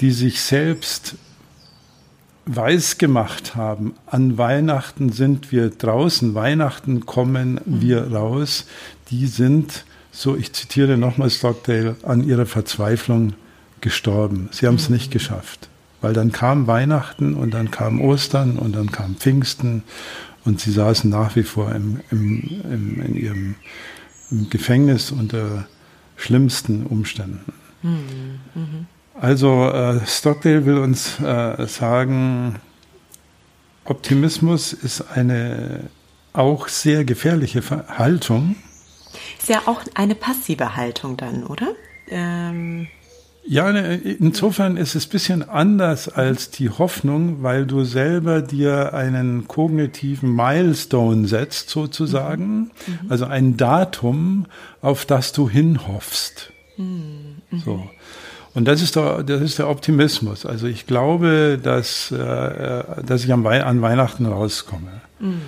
die 0.00 0.10
sich 0.10 0.40
selbst 0.40 1.14
weiß 2.46 2.98
gemacht 2.98 3.54
haben, 3.54 3.94
an 4.06 4.38
Weihnachten 4.38 5.12
sind 5.12 5.52
wir 5.52 5.70
draußen, 5.70 6.34
Weihnachten 6.34 7.06
kommen 7.06 7.60
wir 7.64 8.12
raus, 8.12 8.66
die 9.12 9.28
sind 9.28 9.84
so 10.12 10.36
ich 10.36 10.52
zitiere 10.52 10.96
nochmal 10.96 11.30
Stockdale, 11.30 11.96
an 12.02 12.26
ihrer 12.26 12.46
Verzweiflung 12.46 13.34
gestorben. 13.80 14.48
Sie 14.52 14.66
haben 14.66 14.76
es 14.76 14.88
mhm. 14.88 14.96
nicht 14.96 15.10
geschafft. 15.10 15.68
Weil 16.00 16.14
dann 16.14 16.32
kam 16.32 16.66
Weihnachten 16.66 17.34
und 17.34 17.52
dann 17.52 17.70
kam 17.70 18.00
Ostern 18.00 18.58
und 18.58 18.74
dann 18.74 18.90
kam 18.90 19.16
Pfingsten 19.16 19.82
und 20.44 20.60
sie 20.60 20.72
saßen 20.72 21.10
nach 21.10 21.36
wie 21.36 21.42
vor 21.42 21.74
im, 21.74 22.00
im, 22.10 22.62
im 22.64 23.02
in 23.02 23.14
ihrem 23.14 23.54
im 24.30 24.48
Gefängnis 24.48 25.10
unter 25.10 25.66
schlimmsten 26.16 26.86
Umständen. 26.86 27.52
Mhm. 27.82 28.40
Mhm. 28.54 28.86
Also 29.20 29.68
äh, 29.68 30.00
Stockdale 30.06 30.64
will 30.64 30.78
uns 30.78 31.20
äh, 31.20 31.66
sagen, 31.66 32.56
Optimismus 33.84 34.72
ist 34.72 35.02
eine 35.14 35.90
auch 36.32 36.68
sehr 36.68 37.04
gefährliche 37.04 37.62
Haltung, 37.88 38.56
ist 39.38 39.48
ja 39.48 39.62
auch 39.66 39.82
eine 39.94 40.14
passive 40.14 40.76
Haltung 40.76 41.16
dann, 41.16 41.44
oder? 41.44 41.68
Ähm 42.08 42.88
ja, 43.42 43.72
ne, 43.72 43.96
insofern 43.96 44.76
ist 44.76 44.94
es 44.94 45.06
ein 45.06 45.10
bisschen 45.10 45.48
anders 45.48 46.08
als 46.08 46.50
die 46.50 46.68
Hoffnung, 46.68 47.42
weil 47.42 47.66
du 47.66 47.84
selber 47.84 48.42
dir 48.42 48.92
einen 48.92 49.48
kognitiven 49.48 50.34
Milestone 50.34 51.26
setzt, 51.26 51.70
sozusagen, 51.70 52.44
mhm. 52.46 52.70
mhm. 53.02 53.10
also 53.10 53.24
ein 53.24 53.56
Datum, 53.56 54.46
auf 54.82 55.06
das 55.06 55.32
du 55.32 55.48
hinhoffst. 55.48 56.52
Mhm. 56.76 57.36
So. 57.64 57.88
Und 58.52 58.66
das 58.66 58.82
ist, 58.82 58.96
der, 58.96 59.22
das 59.22 59.40
ist 59.40 59.58
der 59.58 59.68
Optimismus. 59.68 60.44
Also 60.44 60.66
ich 60.66 60.86
glaube, 60.86 61.58
dass, 61.62 62.10
äh, 62.10 62.84
dass 63.04 63.24
ich 63.24 63.32
an 63.32 63.44
Weihnachten 63.44 64.26
rauskomme. 64.26 65.00
Mhm. 65.18 65.40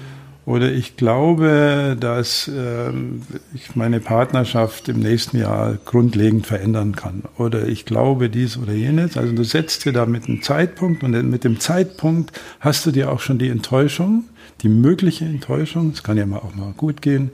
Oder 0.44 0.72
ich 0.72 0.96
glaube, 0.96 1.96
dass 1.99 2.50
ähm, 2.52 3.22
ich 3.54 3.76
meine 3.76 4.00
Partnerschaft 4.00 4.88
im 4.88 4.99
nächsten 4.99 5.38
Jahr 5.38 5.78
grundlegend 5.84 6.46
verändern 6.46 6.96
kann. 6.96 7.22
Oder 7.38 7.68
ich 7.68 7.84
glaube 7.84 8.28
dies 8.28 8.56
oder 8.56 8.72
jenes. 8.72 9.16
Also 9.16 9.32
du 9.32 9.44
setzt 9.44 9.84
dir 9.84 9.92
da 9.92 10.04
mit 10.04 10.28
einem 10.28 10.42
Zeitpunkt 10.42 11.04
und 11.04 11.12
mit 11.30 11.44
dem 11.44 11.61
Zeitpunkt 11.61 12.32
hast 12.58 12.84
du 12.87 12.90
dir 12.90 13.12
auch 13.12 13.20
schon 13.20 13.38
die 13.38 13.50
Enttäuschung, 13.50 14.25
die 14.62 14.68
mögliche 14.68 15.25
Enttäuschung, 15.25 15.90
es 15.90 16.02
kann 16.02 16.16
ja 16.16 16.26
mal 16.26 16.38
auch 16.38 16.54
mal 16.56 16.72
gut 16.72 17.02
gehen, 17.02 17.25
mhm. 17.25 17.30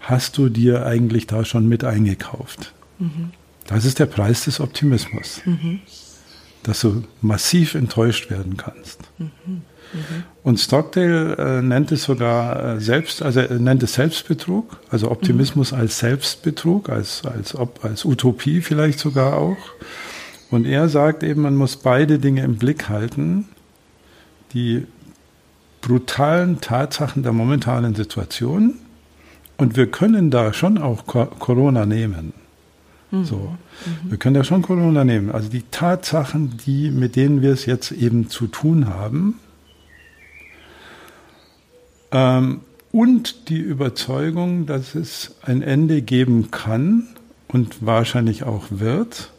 hast 0.00 0.36
du 0.36 0.50
dir 0.50 0.84
eigentlich 0.84 1.26
da 1.26 1.46
schon 1.46 1.68
mit 1.68 1.84
eingekauft. 1.84 2.74
Mhm. 2.98 3.30
Das 3.66 3.86
ist 3.86 3.98
der 3.98 4.06
Preis 4.06 4.44
des 4.44 4.60
Optimismus. 4.60 5.40
Mhm. 5.46 5.80
Dass 6.62 6.80
du 6.80 7.02
massiv 7.22 7.74
enttäuscht 7.74 8.30
werden 8.30 8.56
kannst. 8.56 9.00
Mhm. 9.92 10.22
Und 10.42 10.58
Stockdale 10.58 11.36
äh, 11.36 11.62
nennt 11.62 11.92
es 11.92 12.04
sogar 12.04 12.76
äh, 12.76 12.80
selbst, 12.80 13.22
also 13.22 13.40
er 13.40 13.58
nennt 13.58 13.82
es 13.82 13.94
Selbstbetrug, 13.94 14.78
also 14.90 15.10
Optimismus 15.10 15.72
mhm. 15.72 15.78
als 15.78 15.98
Selbstbetrug, 15.98 16.88
als, 16.88 17.24
als, 17.24 17.56
als 17.82 18.04
Utopie 18.04 18.60
vielleicht 18.60 18.98
sogar 18.98 19.36
auch. 19.36 19.58
Und 20.50 20.66
er 20.66 20.88
sagt 20.88 21.22
eben, 21.22 21.42
man 21.42 21.56
muss 21.56 21.76
beide 21.76 22.18
Dinge 22.18 22.42
im 22.44 22.56
Blick 22.56 22.88
halten. 22.88 23.46
Die 24.52 24.86
brutalen 25.80 26.60
Tatsachen 26.60 27.22
der 27.22 27.32
momentanen 27.32 27.94
Situation. 27.94 28.74
Und 29.56 29.76
wir 29.76 29.86
können 29.86 30.30
da 30.30 30.52
schon 30.52 30.76
auch 30.76 31.06
Corona 31.06 31.86
nehmen. 31.86 32.34
Mhm. 33.10 33.24
So. 33.24 33.36
Mhm. 33.36 34.10
Wir 34.10 34.18
können 34.18 34.34
da 34.34 34.44
schon 34.44 34.62
Corona 34.62 35.04
nehmen. 35.04 35.30
Also 35.30 35.48
die 35.48 35.64
Tatsachen, 35.70 36.58
die, 36.66 36.90
mit 36.90 37.16
denen 37.16 37.42
wir 37.42 37.52
es 37.52 37.66
jetzt 37.66 37.92
eben 37.92 38.28
zu 38.28 38.46
tun 38.46 38.88
haben, 38.88 39.38
ähm, 42.12 42.60
und 42.92 43.48
die 43.48 43.58
Überzeugung, 43.58 44.66
dass 44.66 44.94
es 44.94 45.34
ein 45.42 45.62
Ende 45.62 46.02
geben 46.02 46.50
kann 46.50 47.08
und 47.48 47.84
wahrscheinlich 47.84 48.44
auch 48.44 48.66
wird, 48.70 49.30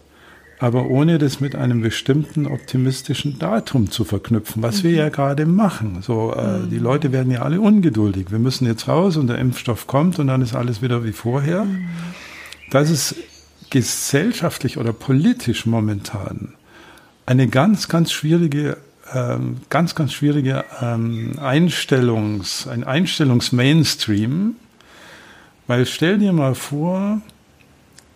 aber 0.60 0.88
ohne 0.88 1.18
das 1.18 1.39
mit 1.39 1.56
einem 1.56 1.82
bestimmten 1.82 2.48
optimistischen 2.48 3.38
Datum 3.38 3.92
zu 3.92 4.06
verknüpfen, 4.06 4.63
was 4.63 4.80
mhm. 4.80 4.88
wir 4.88 4.92
ja 4.92 5.10
gerade 5.10 5.46
machen. 5.46 6.01
So, 6.01 6.34
äh, 6.34 6.60
mhm. 6.60 6.70
die 6.70 6.80
Leute 6.80 7.12
werden 7.12 7.32
ja 7.32 7.42
alle 7.42 7.62
ungeduldig. 7.62 8.32
Wir 8.32 8.39
müssen 8.39 8.65
jetzt 8.65 8.88
raus 8.88 9.18
und 9.18 9.27
der 9.27 9.38
Impfstoff 9.38 9.88
kommt 9.88 10.20
und 10.20 10.27
dann 10.27 10.42
ist 10.42 10.56
alles 10.56 10.82
wieder 10.82 11.03
wie 11.03 11.12
vorher. 11.12 11.65
Mhm. 11.65 11.86
Das 12.72 12.89
ist 12.89 13.15
gesellschaftlich 13.70 14.77
oder 14.77 14.94
politisch 14.94 15.65
momentan 15.65 16.53
eine 17.25 17.48
ganz, 17.48 17.88
ganz 17.88 18.12
schwierige 18.12 18.77
ähm, 19.13 19.58
ganz, 19.70 19.96
ganz 19.96 20.13
schwierige 20.13 20.65
ähm, 20.82 21.38
Einstellungs, 21.39 22.67
ein 22.67 22.84
Einstellungsmainstream, 22.84 24.55
weil 25.67 25.86
stell 25.86 26.17
dir 26.17 26.34
mal 26.34 26.55
vor, 26.55 27.22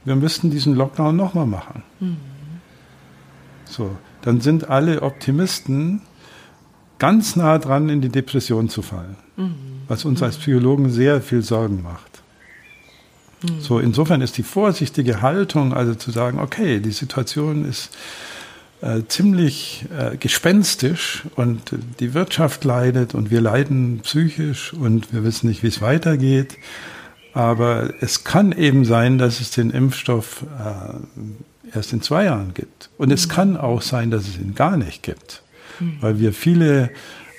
wir 0.06 0.16
müssten 0.16 0.50
diesen 0.50 0.76
Lockdown 0.76 1.16
nochmal 1.16 1.46
machen. 1.46 1.84
Mhm. 2.00 2.18
So, 3.66 3.98
dann 4.22 4.42
sind 4.42 4.70
alle 4.70 5.02
Optimisten 5.02 6.02
ganz 7.00 7.36
nah 7.36 7.58
dran, 7.58 7.90
in 7.90 8.02
die 8.02 8.10
Depression 8.10 8.70
zu 8.70 8.82
fallen, 8.82 9.18
mhm. 9.36 9.56
was 9.88 10.06
uns 10.06 10.24
als 10.24 10.38
Psychologen 10.38 10.90
sehr 10.90 11.22
viel 11.22 11.42
Sorgen 11.42 11.84
macht. 11.84 12.22
Mhm. 13.44 13.62
So, 13.62 13.80
insofern 13.80 14.22
ist 14.22 14.38
die 14.38 14.44
vorsichtige 14.44 15.22
Haltung, 15.22 15.74
also 15.74 15.94
zu 15.94 16.12
sagen, 16.12 16.40
okay, 16.40 16.80
die 16.80 16.92
Situation 16.92 17.66
ist 17.66 17.96
äh, 18.82 19.02
ziemlich 19.08 19.86
äh, 19.98 20.18
gespenstisch 20.18 21.24
und 21.36 21.72
die 22.00 22.14
Wirtschaft 22.14 22.64
leidet 22.64 23.16
und 23.16 23.32
wir 23.32 23.42
leiden 23.42 24.02
psychisch 24.04 24.74
und 24.74 25.14
wir 25.14 25.24
wissen 25.24 25.48
nicht, 25.50 25.64
wie 25.64 25.68
es 25.68 25.82
weitergeht. 25.82 26.58
Aber 27.34 27.94
es 28.02 28.24
kann 28.24 28.52
eben 28.52 28.86
sein, 28.86 29.18
dass 29.18 29.42
es 29.42 29.52
den 29.52 29.70
Impfstoff 29.70 30.44
äh, 30.44 31.76
erst 31.76 31.94
in 31.94 32.02
zwei 32.02 32.26
Jahren 32.26 32.54
gibt. 32.54 32.90
Und 32.98 33.12
es 33.12 33.28
mhm. 33.28 33.32
kann 33.32 33.58
auch 33.58 33.82
sein, 33.82 34.12
dass 34.12 34.28
es 34.28 34.38
ihn 34.38 34.56
gar 34.56 34.78
nicht 34.78 35.04
gibt, 35.04 35.42
mhm. 35.80 35.98
weil 36.02 36.20
wir 36.20 36.34
viele 36.34 36.92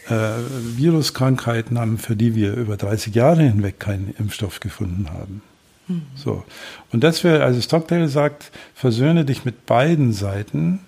äh, 0.09 0.30
Viruskrankheiten 0.76 1.78
haben, 1.78 1.99
für 1.99 2.16
die 2.16 2.35
wir 2.35 2.54
über 2.54 2.76
30 2.76 3.14
Jahre 3.14 3.42
hinweg 3.42 3.78
keinen 3.78 4.14
Impfstoff 4.18 4.61
gefunden 4.61 5.09
haben. 5.11 5.42
Mhm. 5.88 6.02
So. 6.14 6.45
Und 6.92 7.04
das 7.04 7.25
wäre, 7.25 7.45
also 7.45 7.61
Stockdale 7.61 8.09
sagt, 8.09 8.50
versöhne 8.75 9.25
dich 9.25 9.45
mit 9.45 9.66
beiden 9.66 10.12
Seiten 10.12 10.80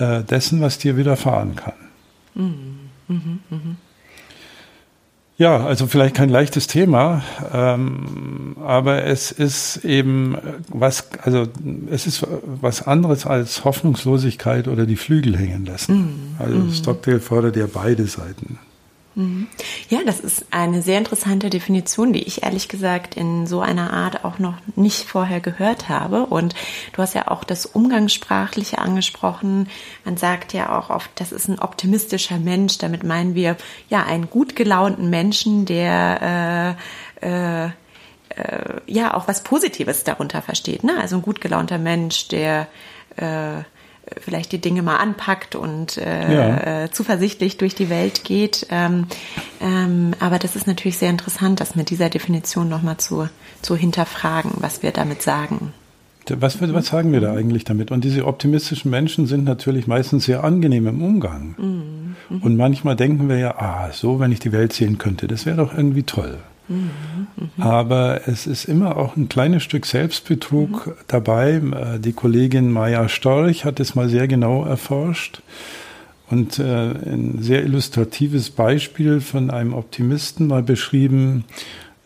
äh, 0.00 0.22
dessen, 0.24 0.60
was 0.60 0.78
dir 0.78 0.96
widerfahren 0.96 1.56
kann. 1.56 1.74
Mhm. 2.34 2.78
Mhm. 3.08 3.38
Mhm. 3.50 3.76
Ja, 5.36 5.64
also 5.64 5.86
vielleicht 5.86 6.16
kein 6.16 6.28
leichtes 6.28 6.66
Thema, 6.66 7.22
ähm, 7.50 8.56
aber 8.62 9.04
es 9.04 9.32
ist 9.32 9.86
eben 9.86 10.36
was, 10.68 11.08
also 11.22 11.46
es 11.90 12.06
ist 12.06 12.26
was 12.60 12.86
anderes 12.86 13.24
als 13.24 13.64
Hoffnungslosigkeit 13.64 14.68
oder 14.68 14.84
die 14.84 14.96
Flügel 14.96 15.38
hängen 15.38 15.64
lassen. 15.64 15.96
Mhm. 15.96 16.36
Also 16.38 16.58
mhm. 16.58 16.72
Stockdale 16.74 17.20
fordert 17.20 17.56
ja 17.56 17.66
beide 17.72 18.06
Seiten. 18.06 18.58
Mhm. 19.14 19.48
Ja, 19.88 20.00
das 20.06 20.20
ist 20.20 20.46
eine 20.52 20.82
sehr 20.82 20.98
interessante 20.98 21.50
Definition, 21.50 22.12
die 22.12 22.22
ich 22.22 22.44
ehrlich 22.44 22.68
gesagt 22.68 23.16
in 23.16 23.46
so 23.46 23.60
einer 23.60 23.92
Art 23.92 24.24
auch 24.24 24.38
noch 24.38 24.54
nicht 24.76 25.04
vorher 25.04 25.40
gehört 25.40 25.88
habe. 25.88 26.26
Und 26.26 26.54
du 26.92 27.02
hast 27.02 27.14
ja 27.14 27.28
auch 27.28 27.42
das 27.42 27.66
Umgangssprachliche 27.66 28.78
angesprochen. 28.78 29.68
Man 30.04 30.16
sagt 30.16 30.52
ja 30.52 30.78
auch 30.78 30.90
oft, 30.90 31.10
das 31.16 31.32
ist 31.32 31.48
ein 31.48 31.58
optimistischer 31.58 32.38
Mensch. 32.38 32.78
Damit 32.78 33.02
meinen 33.02 33.34
wir 33.34 33.56
ja 33.88 34.04
einen 34.04 34.30
gut 34.30 34.54
gelaunten 34.54 35.10
Menschen, 35.10 35.66
der 35.66 36.76
äh, 37.20 37.66
äh, 37.66 37.66
äh, 37.66 38.80
ja 38.86 39.14
auch 39.14 39.26
was 39.26 39.42
Positives 39.42 40.04
darunter 40.04 40.40
versteht. 40.40 40.84
Ne? 40.84 40.96
Also 41.00 41.16
ein 41.16 41.22
gut 41.22 41.40
gelaunter 41.40 41.78
Mensch, 41.78 42.28
der 42.28 42.68
äh, 43.16 43.62
vielleicht 44.20 44.52
die 44.52 44.60
Dinge 44.60 44.82
mal 44.82 44.96
anpackt 44.96 45.54
und 45.54 45.96
äh, 45.96 46.34
ja. 46.34 46.84
äh, 46.84 46.90
zuversichtlich 46.90 47.56
durch 47.58 47.74
die 47.74 47.90
Welt 47.90 48.24
geht. 48.24 48.66
Ähm, 48.70 49.06
ähm, 49.60 50.12
aber 50.20 50.38
das 50.38 50.56
ist 50.56 50.66
natürlich 50.66 50.98
sehr 50.98 51.10
interessant, 51.10 51.60
das 51.60 51.76
mit 51.76 51.90
dieser 51.90 52.10
Definition 52.10 52.68
nochmal 52.68 52.96
zu, 52.98 53.28
zu 53.62 53.76
hinterfragen, 53.76 54.52
was 54.56 54.82
wir 54.82 54.90
damit 54.90 55.22
sagen. 55.22 55.72
Was, 56.28 56.60
was 56.60 56.86
sagen 56.86 57.12
wir 57.12 57.20
da 57.20 57.34
eigentlich 57.34 57.64
damit? 57.64 57.90
Und 57.90 58.04
diese 58.04 58.24
optimistischen 58.24 58.90
Menschen 58.90 59.26
sind 59.26 59.44
natürlich 59.44 59.86
meistens 59.86 60.26
sehr 60.26 60.44
angenehm 60.44 60.86
im 60.86 61.02
Umgang. 61.02 61.54
Mhm. 61.58 62.16
Mhm. 62.28 62.42
Und 62.42 62.56
manchmal 62.56 62.94
denken 62.94 63.28
wir 63.28 63.38
ja, 63.38 63.56
ah, 63.58 63.90
so, 63.92 64.20
wenn 64.20 64.30
ich 64.30 64.38
die 64.38 64.52
Welt 64.52 64.72
sehen 64.72 64.98
könnte, 64.98 65.26
das 65.26 65.46
wäre 65.46 65.56
doch 65.56 65.74
irgendwie 65.74 66.04
toll. 66.04 66.38
Mhm. 66.70 67.26
Aber 67.58 68.28
es 68.28 68.46
ist 68.46 68.64
immer 68.64 68.96
auch 68.96 69.16
ein 69.16 69.28
kleines 69.28 69.64
Stück 69.64 69.86
Selbstbetrug 69.86 70.86
mhm. 70.86 70.92
dabei. 71.08 71.54
Äh, 71.54 71.98
die 71.98 72.12
Kollegin 72.12 72.70
Maya 72.70 73.08
Storch 73.08 73.64
hat 73.64 73.80
es 73.80 73.94
mal 73.94 74.08
sehr 74.08 74.28
genau 74.28 74.64
erforscht 74.64 75.42
und 76.30 76.60
äh, 76.60 76.62
ein 76.62 77.38
sehr 77.40 77.64
illustratives 77.64 78.50
Beispiel 78.50 79.20
von 79.20 79.50
einem 79.50 79.74
Optimisten 79.74 80.46
mal 80.46 80.62
beschrieben, 80.62 81.44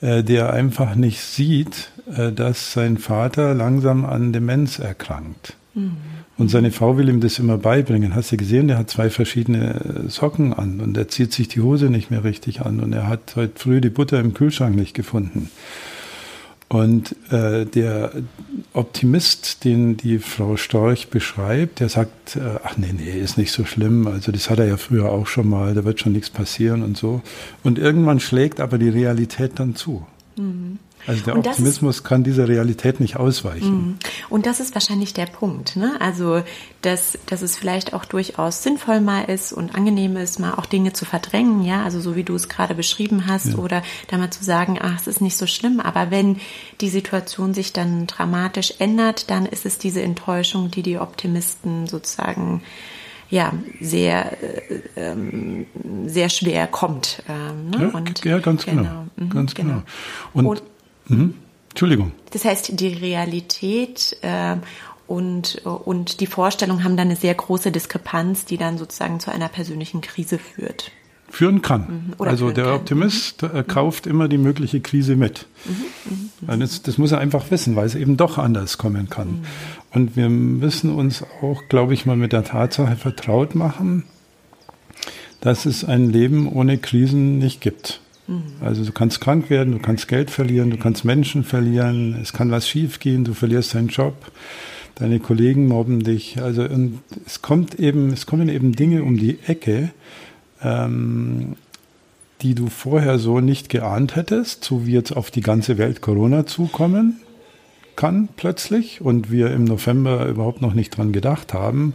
äh, 0.01 0.25
der 0.25 0.53
einfach 0.53 0.95
nicht 0.95 1.21
sieht, 1.21 1.91
dass 2.07 2.75
sein 2.75 2.99
Vater 2.99 3.55
langsam 3.55 4.05
an 4.05 4.35
Demenz 4.35 4.79
erkrankt. 4.79 5.57
Mhm. 5.73 5.97
Und 6.37 6.51
seine 6.51 6.73
Frau 6.73 6.97
will 6.97 7.09
ihm 7.09 7.21
das 7.21 7.39
immer 7.39 7.59
beibringen. 7.59 8.15
Hast 8.15 8.33
du 8.33 8.37
gesehen, 8.37 8.67
der 8.67 8.79
hat 8.79 8.91
zwei 8.91 9.09
verschiedene 9.09 10.05
Socken 10.09 10.53
an 10.53 10.81
und 10.81 10.97
er 10.97 11.09
zieht 11.09 11.33
sich 11.33 11.49
die 11.49 11.61
Hose 11.61 11.91
nicht 11.91 12.11
mehr 12.11 12.25
richtig 12.25 12.63
an 12.63 12.81
und 12.81 12.93
er 12.93 13.07
hat 13.07 13.37
heute 13.37 13.53
früh 13.57 13.81
die 13.81 13.91
Butter 13.91 14.19
im 14.19 14.35
Kühlschrank 14.35 14.75
nicht 14.75 14.95
gefunden. 14.95 15.51
Und 16.69 17.15
äh, 17.31 17.67
der 17.67 18.11
Optimist, 18.73 19.65
den 19.65 19.97
die 19.97 20.19
Frau 20.19 20.57
Storch 20.57 21.09
beschreibt, 21.09 21.79
der 21.79 21.89
sagt, 21.89 22.35
äh, 22.35 22.59
ach 22.65 22.77
nee, 22.77 22.93
nee, 22.93 23.21
ist 23.21 23.39
nicht 23.39 23.53
so 23.53 23.65
schlimm. 23.65 24.09
Also 24.09 24.33
das 24.33 24.51
hat 24.51 24.59
er 24.59 24.67
ja 24.67 24.77
früher 24.77 25.11
auch 25.11 25.29
schon 25.29 25.49
mal, 25.49 25.75
da 25.75 25.85
wird 25.85 26.01
schon 26.01 26.13
nichts 26.13 26.31
passieren 26.31 26.83
und 26.83 26.97
so. 26.97 27.23
Und 27.63 27.79
irgendwann 27.79 28.19
schlägt 28.19 28.61
aber 28.61 28.79
die 28.79 28.89
Realität 28.89 29.53
dann 29.57 29.77
zu. 29.77 30.05
Mhm. 30.37 30.79
Also 31.07 31.25
der 31.25 31.37
Optimismus 31.37 31.97
ist, 31.97 32.05
kann 32.05 32.25
dieser 32.25 32.49
Realität 32.49 33.01
nicht 33.01 33.17
ausweichen. 33.17 33.75
Mhm. 33.75 33.99
Und 34.31 34.47
das 34.47 34.61
ist 34.61 34.75
wahrscheinlich 34.75 35.13
der 35.13 35.27
Punkt. 35.27 35.77
Ne? 35.77 35.97
Also, 36.01 36.43
dass, 36.83 37.19
dass 37.27 37.43
es 37.43 37.57
vielleicht 37.57 37.93
auch 37.93 38.05
durchaus 38.05 38.63
sinnvoll 38.63 39.01
mal 39.01 39.25
ist 39.25 39.53
und 39.53 39.75
angenehm 39.75 40.17
ist, 40.17 40.39
mal 40.39 40.55
auch 40.55 40.67
Dinge 40.67 40.93
zu 40.93 41.05
verdrängen, 41.05 41.63
ja, 41.65 41.85
also 41.85 42.01
so 42.01 42.17
wie 42.17 42.25
du 42.25 42.35
es 42.35 42.49
gerade 42.49 42.75
beschrieben 42.75 43.27
hast, 43.27 43.49
ja. 43.49 43.57
oder 43.57 43.83
da 44.09 44.19
mal 44.19 44.31
zu 44.31 44.45
sagen, 44.45 44.79
ach, 44.81 45.01
es 45.01 45.07
ist 45.07 45.21
nicht 45.21 45.37
so 45.37 45.47
schlimm. 45.47 45.81
Aber 45.81 46.11
wenn 46.11 46.41
die 46.81 46.89
Situation 46.89 47.55
sich 47.55 47.73
dann 47.73 48.07
dramatisch 48.07 48.75
ändert, 48.79 49.31
dann 49.31 49.47
ist 49.47 49.67
es 49.67 49.79
diese 49.79 50.03
Enttäuschung, 50.03 50.71
die 50.71 50.83
die 50.83 50.99
Optimisten 50.99 51.87
sozusagen 51.87 52.63
ja 53.31 53.53
sehr 53.81 54.43
äh, 54.43 54.81
ähm, 54.97 55.67
sehr 56.07 56.29
schwer 56.29 56.67
kommt. 56.67 57.23
Ähm, 57.29 57.71
ne? 57.71 57.91
ja, 57.93 57.99
und, 57.99 58.25
ja, 58.25 58.39
ganz 58.39 58.65
genau, 58.65 58.83
genau. 58.83 59.07
Mhm, 59.17 59.31
ganz 59.31 59.55
genau. 59.55 59.73
genau. 59.73 59.83
Und, 60.33 60.47
und 60.47 60.63
Mhm. 61.09 61.35
Entschuldigung. 61.71 62.13
Das 62.31 62.45
heißt, 62.45 62.79
die 62.79 62.89
Realität 62.89 64.17
äh, 64.23 64.57
und, 65.07 65.63
und 65.65 66.21
die 66.21 66.27
Vorstellung 66.27 66.83
haben 66.85 66.97
dann 66.97 67.09
eine 67.09 67.17
sehr 67.17 67.35
große 67.35 67.71
Diskrepanz, 67.71 68.45
die 68.45 68.57
dann 68.57 68.79
sozusagen 68.79 69.21
zu 69.21 69.31
einer 69.31 69.49
persönlichen 69.49 70.01
Krise 70.01 70.39
führt. 70.39 70.93
Führen 71.29 71.63
kann. 71.63 72.15
Mhm. 72.19 72.27
also 72.27 72.53
der 72.53 72.65
kann. 72.65 72.75
Optimist 72.75 73.43
äh, 73.43 73.65
kauft 73.67 74.07
immer 74.07 74.29
die 74.29 74.39
mögliche 74.39 74.81
Krise 74.81 75.17
mit. 75.17 75.47
Mhm. 75.65 76.31
mhm. 76.47 76.61
Das, 76.61 76.83
das, 76.83 76.97
muss 76.97 77.13
er 77.13 77.19
einfach 77.19 77.51
wissen, 77.51 77.75
weil 77.77 77.87
es 77.87 77.97
eben 77.97 78.17
doch 78.17 78.39
anders 78.39 78.79
kommen 78.79 79.11
kann. 79.11 79.29
Mhm. 79.29 79.45
Und 79.91 80.17
wir 80.17 80.29
müssen 80.29 80.95
uns 80.95 81.25
auch, 81.43 81.63
glaube 81.69 81.93
ich, 81.93 82.07
mal 82.07 82.17
mit 82.17 82.33
der 82.33 82.45
Tatsache 82.45 82.97
vertraut 82.97 83.55
machen, 83.55 84.05
dass 85.41 85.67
es 85.67 85.85
ein 85.85 86.11
Leben 86.11 86.49
ohne 86.49 86.79
Krisen 86.79 87.39
nicht 87.39 87.61
gibt. 87.61 88.01
Also 88.61 88.85
du 88.85 88.93
kannst 88.93 89.21
krank 89.21 89.51
werden, 89.51 89.73
du 89.73 89.79
kannst 89.79 90.09
Geld 90.09 90.31
verlieren, 90.31 90.71
du 90.71 90.79
kannst 90.79 91.05
Menschen 91.05 91.45
verlieren, 91.45 92.19
es 92.23 92.33
kann 92.33 92.51
was 92.51 92.69
schiefgehen, 92.69 93.25
du 93.25 93.35
verlierst 93.35 93.75
deinen 93.75 93.89
Job, 93.89 94.15
deine 94.95 95.21
Kollegen 95.21 95.69
mobben 95.69 96.03
dich. 96.03 96.41
Also 96.41 96.63
und 96.65 97.01
es 97.27 97.43
kommt 97.43 97.79
eben, 97.79 98.13
es 98.13 98.25
kommen 98.27 98.49
eben 98.49 98.73
Dinge 98.73 99.03
um 99.03 99.19
die 99.19 99.39
Ecke, 99.47 99.91
ähm, 100.63 101.57
die 102.41 102.55
du 102.55 102.69
vorher 102.69 103.19
so 103.19 103.41
nicht 103.41 103.69
geahnt 103.69 104.17
hättest, 104.17 104.65
so 104.65 104.87
wie 104.87 104.93
jetzt 104.93 105.13
auf 105.13 105.31
die 105.31 105.43
ganze 105.43 105.77
Welt 105.77 106.01
Corona 106.01 106.47
zukommen 106.47 107.21
kann 107.97 108.29
plötzlich 108.37 109.01
und 109.01 109.31
wir 109.31 109.53
im 109.53 109.65
November 109.65 110.27
überhaupt 110.27 110.61
noch 110.61 110.75
nicht 110.75 110.97
dran 110.97 111.13
gedacht 111.13 111.55
haben 111.55 111.95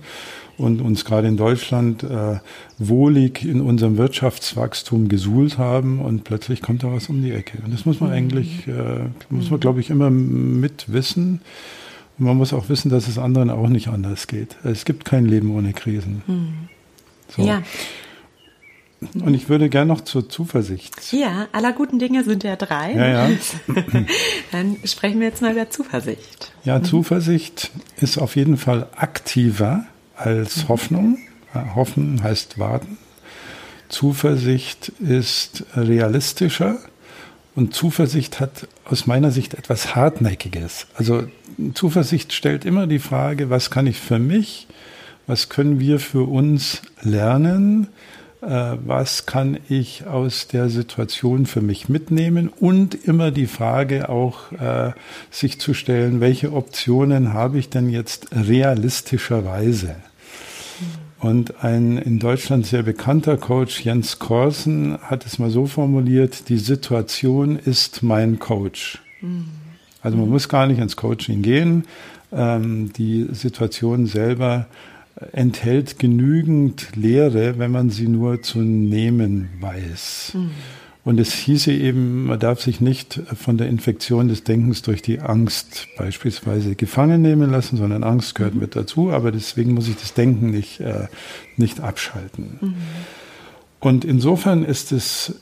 und 0.60 0.82
uns 0.82 1.06
gerade 1.06 1.28
in 1.28 1.38
Deutschland 1.38 2.04
äh, 2.04 2.40
wohlig 2.78 3.46
in 3.46 3.62
unserem 3.62 3.98
Wirtschaftswachstum 3.98 5.08
gesuhlt 5.08 5.58
haben 5.58 6.00
und 6.02 6.26
plötzlich 6.26 6.62
kommt 6.62 6.84
da 6.84 6.92
was 6.92 7.10
um 7.10 7.22
die 7.22 7.32
Ecke. 7.32 7.60
Und 7.64 7.74
das 7.74 7.86
muss 7.86 8.00
man 8.02 8.10
mhm. 8.10 8.16
eigentlich, 8.16 8.68
äh, 8.68 9.06
muss 9.30 9.50
man 9.50 9.60
glaube 9.60 9.80
ich 9.80 9.90
immer 9.90 10.10
mit 10.10 10.92
wissen. 10.92 11.42
Und 12.18 12.26
man 12.26 12.38
muss 12.38 12.52
auch 12.52 12.68
wissen, 12.68 12.90
dass 12.90 13.08
es 13.08 13.18
anderen 13.18 13.50
auch 13.50 13.70
nicht 13.70 13.88
anders 13.88 14.28
geht. 14.28 14.58
Es 14.64 14.84
gibt 14.84 15.06
kein 15.06 15.26
Leben 15.26 15.56
ohne 15.56 15.72
Krisen. 15.72 16.22
Mhm. 16.28 16.54
So. 17.30 17.44
Ja. 17.44 17.64
Und 19.14 19.34
ich 19.34 19.48
würde 19.48 19.70
gerne 19.70 19.88
noch 19.88 20.02
zur 20.02 20.28
Zuversicht. 20.28 21.14
Ja, 21.14 21.48
aller 21.54 21.72
guten 21.72 22.00
Dinge 22.00 22.26
sind 22.26 22.44
ja 22.44 22.58
drei. 22.58 22.94
Ja, 22.94 23.30
ja. 23.30 23.30
Dann 24.52 24.76
sprechen 24.84 25.22
wir 25.22 25.28
jetzt 25.28 25.42
mal 25.42 25.54
über 25.54 25.70
Zuversicht. 25.70 26.52
Ja, 26.66 26.84
Zuversicht 26.84 27.72
ist 28.02 28.18
auf 28.18 28.36
jeden 28.36 28.58
Fall 28.58 28.88
aktiver 28.98 29.86
als 30.20 30.68
Hoffnung. 30.68 31.18
Hoffen 31.76 32.22
heißt 32.22 32.60
warten. 32.60 32.98
Zuversicht 33.90 34.90
ist 35.00 35.66
realistischer 35.76 36.78
und 37.56 37.74
Zuversicht 37.74 38.40
hat 38.40 38.68
aus 38.86 39.08
meiner 39.08 39.32
Sicht 39.32 39.56
etwas 39.56 39.96
Hartnäckiges. 39.96 40.88
Also 40.94 41.24
Zuversicht 41.74 42.34
stellt 42.34 42.66
immer 42.66 42.88
die 42.88 43.00
Frage, 43.00 43.50
was 43.50 43.72
kann 43.72 43.88
ich 43.88 44.00
für 44.00 44.20
mich, 44.20 44.68
was 45.28 45.50
können 45.50 45.80
wir 45.80 46.00
für 46.00 46.30
uns 46.30 46.84
lernen, 47.02 47.88
äh, 48.42 48.78
was 48.86 49.26
kann 49.26 49.58
ich 49.68 50.06
aus 50.08 50.48
der 50.48 50.70
Situation 50.70 51.46
für 51.46 51.62
mich 51.62 51.90
mitnehmen 51.90 52.48
und 52.48 52.96
immer 52.96 53.32
die 53.32 53.48
Frage 53.48 54.10
auch 54.10 54.52
äh, 54.54 54.94
sich 55.32 55.60
zu 55.60 55.74
stellen, 55.74 56.22
welche 56.22 56.54
Optionen 56.54 57.34
habe 57.34 57.58
ich 57.58 57.70
denn 57.70 57.90
jetzt 57.90 58.28
realistischerweise? 58.32 59.96
Und 61.20 61.64
ein 61.64 61.98
in 61.98 62.20
Deutschland 62.20 62.66
sehr 62.66 62.84
bekannter 62.84 63.36
Coach, 63.36 63.82
Jens 63.84 64.20
Korsen, 64.20 64.98
hat 65.02 65.26
es 65.26 65.38
mal 65.38 65.50
so 65.50 65.66
formuliert, 65.66 66.48
die 66.48 66.58
Situation 66.58 67.58
ist 67.58 68.04
mein 68.04 68.40
Coach. 68.40 69.00
Also 70.02 70.18
man 70.18 70.30
muss 70.30 70.48
gar 70.48 70.66
nicht 70.66 70.80
ins 70.80 70.96
Coaching 70.96 71.42
gehen. 71.42 71.84
Ähm, 72.32 72.94
die 72.94 73.28
Situation 73.32 74.06
selber 74.06 74.68
enthält 75.34 76.00
genügend 76.00 76.96
Lehre, 76.96 77.60
wenn 77.60 77.72
man 77.72 77.90
sie 77.90 78.08
nur 78.08 78.42
zu 78.42 78.60
nehmen 78.60 79.50
weiß. 79.60 80.32
Mhm. 80.36 80.52
Und 81.10 81.20
es 81.20 81.34
hieße 81.34 81.74
eben, 81.74 82.26
man 82.26 82.40
darf 82.40 82.62
sich 82.62 82.82
nicht 82.82 83.20
von 83.34 83.58
der 83.58 83.68
Infektion 83.68 84.28
des 84.28 84.44
Denkens 84.44 84.84
durch 84.84 85.02
die 85.02 85.22
Angst 85.22 85.88
beispielsweise 85.98 86.76
gefangen 86.76 87.24
nehmen 87.24 87.50
lassen, 87.50 87.78
sondern 87.78 88.04
Angst 88.04 88.36
gehört 88.36 88.54
mhm. 88.54 88.60
mit 88.60 88.76
dazu, 88.76 89.10
aber 89.10 89.32
deswegen 89.32 89.74
muss 89.74 89.88
ich 89.88 89.96
das 89.96 90.14
Denken 90.14 90.52
nicht, 90.52 90.82
äh, 90.82 91.08
nicht 91.58 91.80
abschalten. 91.80 92.60
Mhm. 92.62 92.74
Und 93.80 94.06
insofern 94.06 94.64
ist 94.64 94.92
es, 94.92 95.34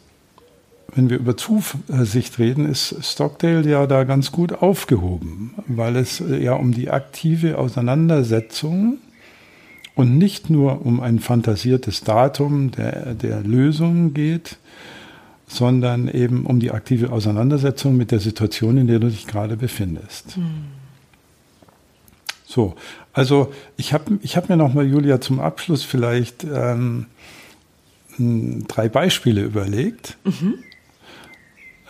wenn 0.96 1.10
wir 1.10 1.18
über 1.18 1.36
Zuversicht 1.36 2.40
reden, 2.40 2.66
ist 2.66 2.96
Stockdale 3.02 3.70
ja 3.70 3.88
da 3.88 4.06
ganz 4.06 4.32
gut 4.32 4.54
aufgehoben, 4.54 5.54
weil 5.68 5.98
es 5.98 6.24
ja 6.40 6.54
um 6.54 6.72
die 6.72 6.90
aktive 6.92 7.58
Auseinandersetzung 7.58 9.00
und 9.96 10.18
nicht 10.18 10.50
nur 10.50 10.86
um 10.86 11.02
ein 11.02 11.20
fantasiertes 11.20 12.06
Datum 12.06 12.72
der, 12.72 13.16
der 13.16 13.42
Lösung 13.42 14.14
geht, 14.14 14.60
sondern 15.48 16.08
eben 16.10 16.46
um 16.46 16.60
die 16.60 16.72
aktive 16.72 17.12
Auseinandersetzung 17.12 17.96
mit 17.96 18.12
der 18.12 18.20
Situation, 18.20 18.78
in 18.78 18.88
der 18.88 19.00
du 19.00 19.10
dich 19.10 19.28
gerade 19.28 19.58
befindest. 19.58 20.38
Mhm. 20.38 20.66
So, 22.46 22.76
also 23.14 23.54
ich 23.78 23.94
habe 23.94 24.20
ich 24.22 24.38
hab 24.38 24.50
mir 24.50 24.58
nochmal, 24.58 24.86
Julia, 24.86 25.20
zum 25.20 25.40
Abschluss 25.40 25.84
vielleicht 25.84 26.46
ähm, 26.46 27.08
drei 28.18 28.90
Beispiele 28.90 29.42
überlegt. 29.42 30.18
Mhm. 30.24 30.54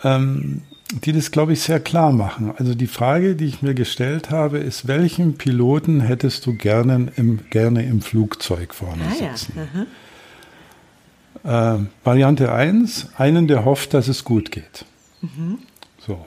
Ähm, 0.04 0.62
die 1.04 1.12
das, 1.12 1.30
glaube 1.30 1.52
ich, 1.52 1.60
sehr 1.60 1.80
klar 1.80 2.12
machen. 2.12 2.52
Also 2.56 2.74
die 2.74 2.86
Frage, 2.86 3.34
die 3.34 3.44
ich 3.44 3.60
mir 3.60 3.74
gestellt 3.74 4.30
habe, 4.30 4.58
ist, 4.58 4.88
welchen 4.88 5.36
Piloten 5.36 6.00
hättest 6.00 6.46
du 6.46 6.54
gerne 6.54 7.12
im, 7.16 7.40
gerne 7.50 7.84
im 7.84 8.00
Flugzeug 8.00 8.72
vorne 8.72 9.02
ah, 9.06 9.14
sitzen? 9.14 9.52
Ja. 9.56 9.86
Äh, 11.44 11.78
Variante 12.04 12.52
1, 12.52 13.10
einen, 13.16 13.48
der 13.48 13.64
hofft, 13.64 13.94
dass 13.94 14.08
es 14.08 14.24
gut 14.24 14.50
geht. 14.50 14.84
Mhm. 15.20 15.58
So. 15.98 16.24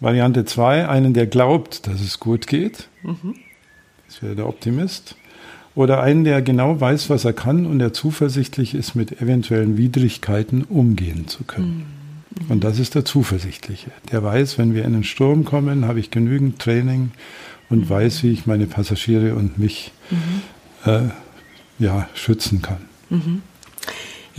Variante 0.00 0.44
2, 0.44 0.88
einen, 0.88 1.14
der 1.14 1.26
glaubt, 1.26 1.86
dass 1.86 2.00
es 2.00 2.20
gut 2.20 2.46
geht. 2.46 2.88
Mhm. 3.02 3.34
Das 4.06 4.22
wäre 4.22 4.36
der 4.36 4.46
Optimist. 4.46 5.16
Oder 5.74 6.02
einen, 6.02 6.24
der 6.24 6.42
genau 6.42 6.80
weiß, 6.80 7.10
was 7.10 7.24
er 7.24 7.32
kann 7.32 7.66
und 7.66 7.78
der 7.78 7.92
zuversichtlich 7.92 8.74
ist, 8.74 8.94
mit 8.94 9.20
eventuellen 9.20 9.76
Widrigkeiten 9.76 10.64
umgehen 10.64 11.28
zu 11.28 11.44
können. 11.44 11.86
Mhm. 12.40 12.50
Und 12.50 12.64
das 12.64 12.78
ist 12.78 12.94
der 12.94 13.04
Zuversichtliche. 13.04 13.90
Der 14.10 14.22
weiß, 14.22 14.58
wenn 14.58 14.74
wir 14.74 14.84
in 14.84 14.92
den 14.92 15.04
Sturm 15.04 15.44
kommen, 15.44 15.86
habe 15.86 16.00
ich 16.00 16.10
genügend 16.10 16.58
Training 16.58 17.10
und 17.68 17.80
mhm. 17.80 17.90
weiß, 17.90 18.22
wie 18.22 18.30
ich 18.30 18.46
meine 18.46 18.66
Passagiere 18.66 19.34
und 19.34 19.58
mich 19.58 19.92
mhm. 20.10 20.90
äh, 20.90 21.00
ja, 21.78 22.08
schützen 22.14 22.62
kann. 22.62 22.80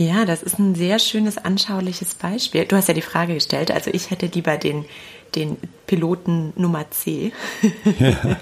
Ja, 0.00 0.24
das 0.24 0.42
ist 0.42 0.58
ein 0.58 0.74
sehr 0.74 0.98
schönes, 0.98 1.36
anschauliches 1.36 2.14
Beispiel. 2.14 2.64
Du 2.64 2.74
hast 2.74 2.88
ja 2.88 2.94
die 2.94 3.02
Frage 3.02 3.34
gestellt, 3.34 3.70
also 3.70 3.90
ich 3.92 4.10
hätte 4.10 4.30
lieber 4.32 4.56
den, 4.56 4.86
den 5.34 5.56
Piloten 5.86 6.52
Nummer 6.56 6.90
C. 6.90 7.32
Ja. 7.98 8.36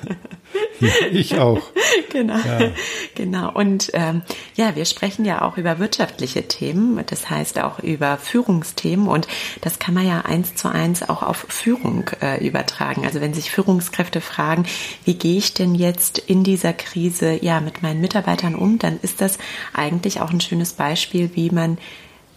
Ich 1.11 1.38
auch. 1.38 1.62
genau, 2.11 2.37
ja. 2.37 2.70
genau. 3.14 3.53
Und 3.53 3.90
ähm, 3.94 4.22
ja, 4.55 4.77
wir 4.77 4.85
sprechen 4.85 5.24
ja 5.24 5.42
auch 5.42 5.57
über 5.57 5.79
wirtschaftliche 5.79 6.46
Themen, 6.46 7.03
das 7.07 7.29
heißt 7.29 7.59
auch 7.61 7.81
über 7.81 8.16
Führungsthemen 8.16 9.09
und 9.09 9.27
das 9.61 9.79
kann 9.79 9.94
man 9.94 10.07
ja 10.07 10.20
eins 10.22 10.55
zu 10.55 10.68
eins 10.68 11.09
auch 11.09 11.22
auf 11.22 11.46
Führung 11.48 12.09
äh, 12.20 12.46
übertragen. 12.46 13.05
Also 13.05 13.20
wenn 13.20 13.35
sich 13.35 13.51
Führungskräfte 13.51 14.20
fragen, 14.20 14.66
wie 15.05 15.14
gehe 15.14 15.38
ich 15.38 15.55
denn 15.55 15.74
jetzt 15.74 16.18
in 16.18 16.44
dieser 16.44 16.72
Krise 16.72 17.38
ja 17.42 17.61
mit 17.61 17.83
meinen 17.83 18.01
Mitarbeitern 18.01 18.55
um, 18.55 18.79
dann 18.79 18.98
ist 19.03 19.20
das 19.20 19.38
eigentlich 19.72 20.20
auch 20.20 20.31
ein 20.31 20.40
schönes 20.40 20.72
Beispiel, 20.72 21.31
wie 21.35 21.51
man 21.51 21.79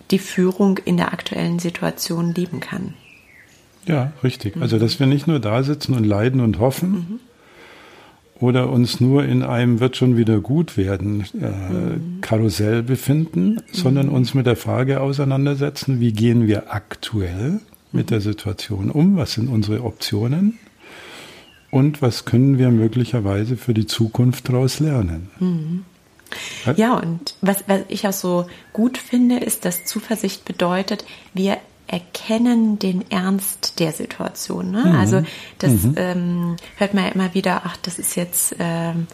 die 0.10 0.20
Führung 0.20 0.78
in 0.80 0.98
der 0.98 1.14
aktuellen 1.14 1.60
Situation 1.60 2.34
leben 2.34 2.60
kann. 2.60 2.96
Ja, 3.86 4.14
richtig. 4.24 4.58
Also, 4.58 4.78
dass 4.78 5.00
wir 5.00 5.08
nicht 5.08 5.28
nur 5.28 5.40
da 5.40 5.64
sitzen 5.64 5.96
und 5.96 6.04
leiden 6.04 6.42
und 6.42 6.60
hoffen, 6.60 6.92
mhm 6.92 7.20
oder 8.42 8.70
uns 8.70 9.00
nur 9.00 9.24
in 9.24 9.44
einem 9.44 9.80
wird 9.80 9.96
schon 9.96 10.18
wieder 10.18 10.40
gut 10.40 10.76
werden 10.76 11.26
äh, 11.40 11.48
mhm. 11.48 12.22
Karussell 12.22 12.84
befinden, 12.84 13.54
mhm. 13.54 13.60
sondern 13.72 14.10
uns 14.10 14.34
mit 14.34 14.48
der 14.48 14.56
Frage 14.56 15.00
auseinandersetzen, 15.00 16.00
wie 16.00 16.12
gehen 16.12 16.48
wir 16.48 16.74
aktuell 16.74 17.60
mit 17.92 18.10
der 18.10 18.22
Situation 18.22 18.90
um, 18.90 19.16
was 19.16 19.34
sind 19.34 19.48
unsere 19.48 19.84
Optionen 19.84 20.58
und 21.70 22.02
was 22.02 22.26
können 22.26 22.58
wir 22.58 22.72
möglicherweise 22.72 23.58
für 23.58 23.74
die 23.74 23.86
Zukunft 23.86 24.50
daraus 24.50 24.80
lernen. 24.80 25.30
Mhm. 25.40 25.86
Ja, 26.78 26.96
und 26.96 27.36
was, 27.42 27.66
was 27.68 27.82
ich 27.90 28.08
auch 28.08 28.14
so 28.14 28.48
gut 28.72 28.98
finde, 28.98 29.38
ist, 29.38 29.66
dass 29.66 29.84
Zuversicht 29.84 30.46
bedeutet, 30.46 31.04
wir 31.34 31.58
erkennen 31.92 32.80
den 32.80 33.12
Ernst 33.12 33.80
der 33.80 33.92
Situation. 33.92 34.72
Ne? 34.72 34.86
Mhm. 34.86 34.96
Also 34.96 35.24
das 35.60 35.72
mhm. 35.72 35.94
ähm, 35.98 36.56
hört 36.78 36.94
man 36.94 37.06
ja 37.06 37.12
immer 37.12 37.34
wieder, 37.34 37.64
ach, 37.66 37.78
das 37.78 38.00
ist 38.00 38.16
jetzt 38.16 38.56
ähm, 38.60 39.08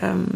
ähm, 0.00 0.26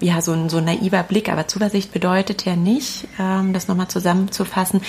ja 0.00 0.22
so 0.22 0.32
ein, 0.32 0.48
so 0.48 0.58
ein 0.58 0.64
naiver 0.64 1.02
Blick, 1.02 1.28
aber 1.28 1.48
Zuversicht 1.48 1.92
bedeutet 1.92 2.44
ja 2.44 2.54
nicht, 2.54 3.08
ähm, 3.18 3.52
das 3.52 3.66
nochmal 3.66 3.88
zusammenzufassen, 3.88 4.80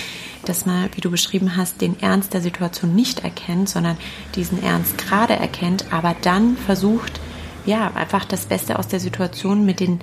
dass 0.44 0.66
man, 0.66 0.88
wie 0.94 1.00
du 1.00 1.10
beschrieben 1.10 1.56
hast, 1.56 1.80
den 1.80 2.00
Ernst 2.00 2.32
der 2.32 2.40
Situation 2.40 2.94
nicht 2.94 3.24
erkennt, 3.24 3.68
sondern 3.68 3.96
diesen 4.36 4.62
Ernst 4.62 4.98
gerade 4.98 5.34
erkennt, 5.34 5.86
aber 5.92 6.14
dann 6.22 6.56
versucht, 6.56 7.20
ja, 7.66 7.92
einfach 7.94 8.24
das 8.24 8.46
Beste 8.46 8.78
aus 8.78 8.88
der 8.88 9.00
Situation 9.00 9.64
mit 9.64 9.80
den 9.80 10.00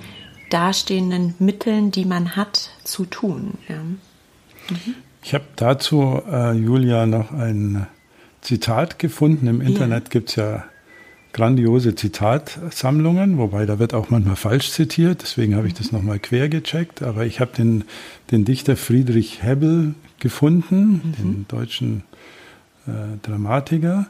dastehenden 0.50 1.34
Mitteln, 1.38 1.90
die 1.90 2.04
man 2.04 2.36
hat, 2.36 2.70
zu 2.84 3.06
tun. 3.06 3.58
Ja. 3.68 3.76
Mhm. 3.76 4.94
Ich 5.22 5.34
habe 5.34 5.44
dazu, 5.56 6.22
äh, 6.30 6.52
Julia, 6.52 7.06
noch 7.06 7.32
ein 7.32 7.86
Zitat 8.40 8.98
gefunden. 8.98 9.46
Im 9.46 9.60
Internet 9.60 10.04
ja. 10.04 10.10
gibt 10.10 10.30
es 10.30 10.36
ja 10.36 10.64
grandiose 11.32 11.94
Zitatsammlungen, 11.94 13.38
wobei 13.38 13.66
da 13.66 13.78
wird 13.78 13.94
auch 13.94 14.10
manchmal 14.10 14.36
falsch 14.36 14.72
zitiert, 14.72 15.22
deswegen 15.22 15.54
habe 15.54 15.68
ich 15.68 15.74
das 15.74 15.92
nochmal 15.92 16.18
quer 16.18 16.48
gecheckt. 16.48 17.02
Aber 17.02 17.24
ich 17.24 17.40
habe 17.40 17.52
den, 17.56 17.84
den 18.30 18.44
Dichter 18.44 18.76
Friedrich 18.76 19.42
Hebbel 19.42 19.94
gefunden, 20.18 21.02
mhm. 21.04 21.12
den 21.12 21.46
deutschen 21.48 22.02
äh, 22.86 23.18
Dramatiker. 23.22 24.06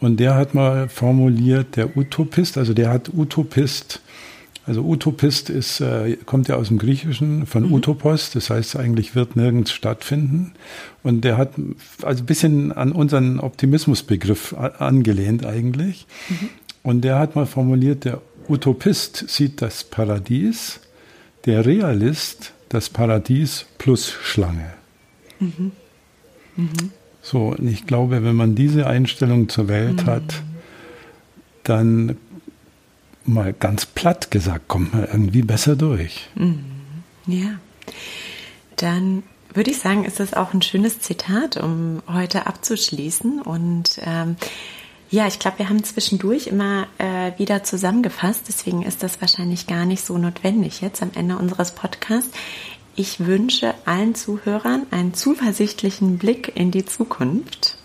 Und 0.00 0.20
der 0.20 0.34
hat 0.34 0.54
mal 0.54 0.88
formuliert, 0.88 1.76
der 1.76 1.96
Utopist, 1.96 2.58
also 2.58 2.74
der 2.74 2.90
hat 2.90 3.12
Utopist 3.14 4.02
also 4.66 4.82
Utopist 4.82 5.50
ist, 5.50 5.80
äh, 5.80 6.16
kommt 6.24 6.48
ja 6.48 6.56
aus 6.56 6.68
dem 6.68 6.78
Griechischen 6.78 7.46
von 7.46 7.66
mhm. 7.66 7.74
Utopos, 7.74 8.30
das 8.30 8.48
heißt 8.48 8.76
eigentlich 8.76 9.14
wird 9.14 9.36
nirgends 9.36 9.72
stattfinden. 9.72 10.52
Und 11.02 11.22
der 11.22 11.36
hat 11.36 11.52
also 12.02 12.22
ein 12.22 12.26
bisschen 12.26 12.72
an 12.72 12.92
unseren 12.92 13.40
Optimismusbegriff 13.40 14.54
angelehnt 14.54 15.44
eigentlich. 15.44 16.06
Mhm. 16.28 16.48
Und 16.82 17.02
der 17.02 17.18
hat 17.18 17.36
mal 17.36 17.46
formuliert, 17.46 18.04
der 18.04 18.22
Utopist 18.48 19.28
sieht 19.28 19.60
das 19.60 19.84
Paradies, 19.84 20.80
der 21.44 21.66
Realist 21.66 22.52
das 22.70 22.88
Paradies 22.88 23.66
plus 23.78 24.10
Schlange. 24.10 24.72
Mhm. 25.40 25.72
Mhm. 26.56 26.90
So, 27.22 27.54
und 27.58 27.68
ich 27.68 27.86
glaube, 27.86 28.24
wenn 28.24 28.36
man 28.36 28.54
diese 28.54 28.86
Einstellung 28.86 29.48
zur 29.48 29.68
Welt 29.68 30.02
mhm. 30.02 30.06
hat, 30.06 30.42
dann 31.64 32.16
mal 33.26 33.52
ganz 33.52 33.86
platt 33.86 34.30
gesagt, 34.30 34.68
kommt 34.68 34.94
man 34.94 35.06
irgendwie 35.06 35.42
besser 35.42 35.76
durch. 35.76 36.28
Mhm. 36.34 36.64
Ja, 37.26 37.58
dann 38.76 39.22
würde 39.52 39.70
ich 39.70 39.78
sagen, 39.78 40.04
ist 40.04 40.20
das 40.20 40.34
auch 40.34 40.52
ein 40.52 40.62
schönes 40.62 41.00
Zitat, 41.00 41.56
um 41.56 42.02
heute 42.12 42.46
abzuschließen. 42.46 43.40
Und 43.40 44.00
ähm, 44.02 44.36
ja, 45.10 45.26
ich 45.28 45.38
glaube, 45.38 45.60
wir 45.60 45.68
haben 45.68 45.84
zwischendurch 45.84 46.48
immer 46.48 46.88
äh, 46.98 47.32
wieder 47.38 47.62
zusammengefasst. 47.62 48.42
Deswegen 48.48 48.82
ist 48.82 49.02
das 49.02 49.20
wahrscheinlich 49.20 49.66
gar 49.66 49.86
nicht 49.86 50.04
so 50.04 50.18
notwendig 50.18 50.80
jetzt 50.80 51.02
am 51.02 51.12
Ende 51.14 51.38
unseres 51.38 51.70
Podcasts. 51.70 52.32
Ich 52.96 53.20
wünsche 53.20 53.74
allen 53.84 54.14
Zuhörern 54.14 54.86
einen 54.90 55.14
zuversichtlichen 55.14 56.18
Blick 56.18 56.52
in 56.56 56.70
die 56.70 56.84
Zukunft 56.84 57.76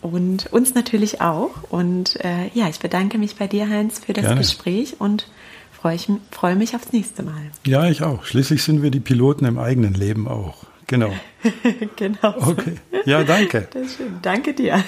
und 0.00 0.52
uns 0.52 0.74
natürlich 0.74 1.20
auch. 1.20 1.50
Und 1.70 2.22
äh, 2.24 2.48
ja, 2.54 2.68
ich 2.68 2.78
bedanke 2.78 3.18
mich 3.18 3.36
bei 3.36 3.46
dir, 3.46 3.68
Heinz, 3.68 3.98
für 3.98 4.12
das 4.12 4.24
Gerne. 4.24 4.40
Gespräch 4.40 4.96
und 4.98 5.28
freue 5.72 5.94
ich 5.94 6.08
freue 6.30 6.56
mich 6.56 6.74
aufs 6.74 6.92
nächste 6.92 7.22
Mal. 7.22 7.50
Ja, 7.66 7.88
ich 7.88 8.02
auch. 8.02 8.24
Schließlich 8.24 8.62
sind 8.62 8.82
wir 8.82 8.90
die 8.90 9.00
Piloten 9.00 9.44
im 9.44 9.58
eigenen 9.58 9.94
Leben 9.94 10.28
auch. 10.28 10.66
Genau. 10.86 11.12
genau. 11.96 12.34
Okay. 12.38 12.76
Ja, 13.04 13.22
danke. 13.22 13.68
Das 13.72 13.82
ist 13.82 13.96
schön. 13.98 14.18
Danke 14.22 14.54
dir. 14.54 14.82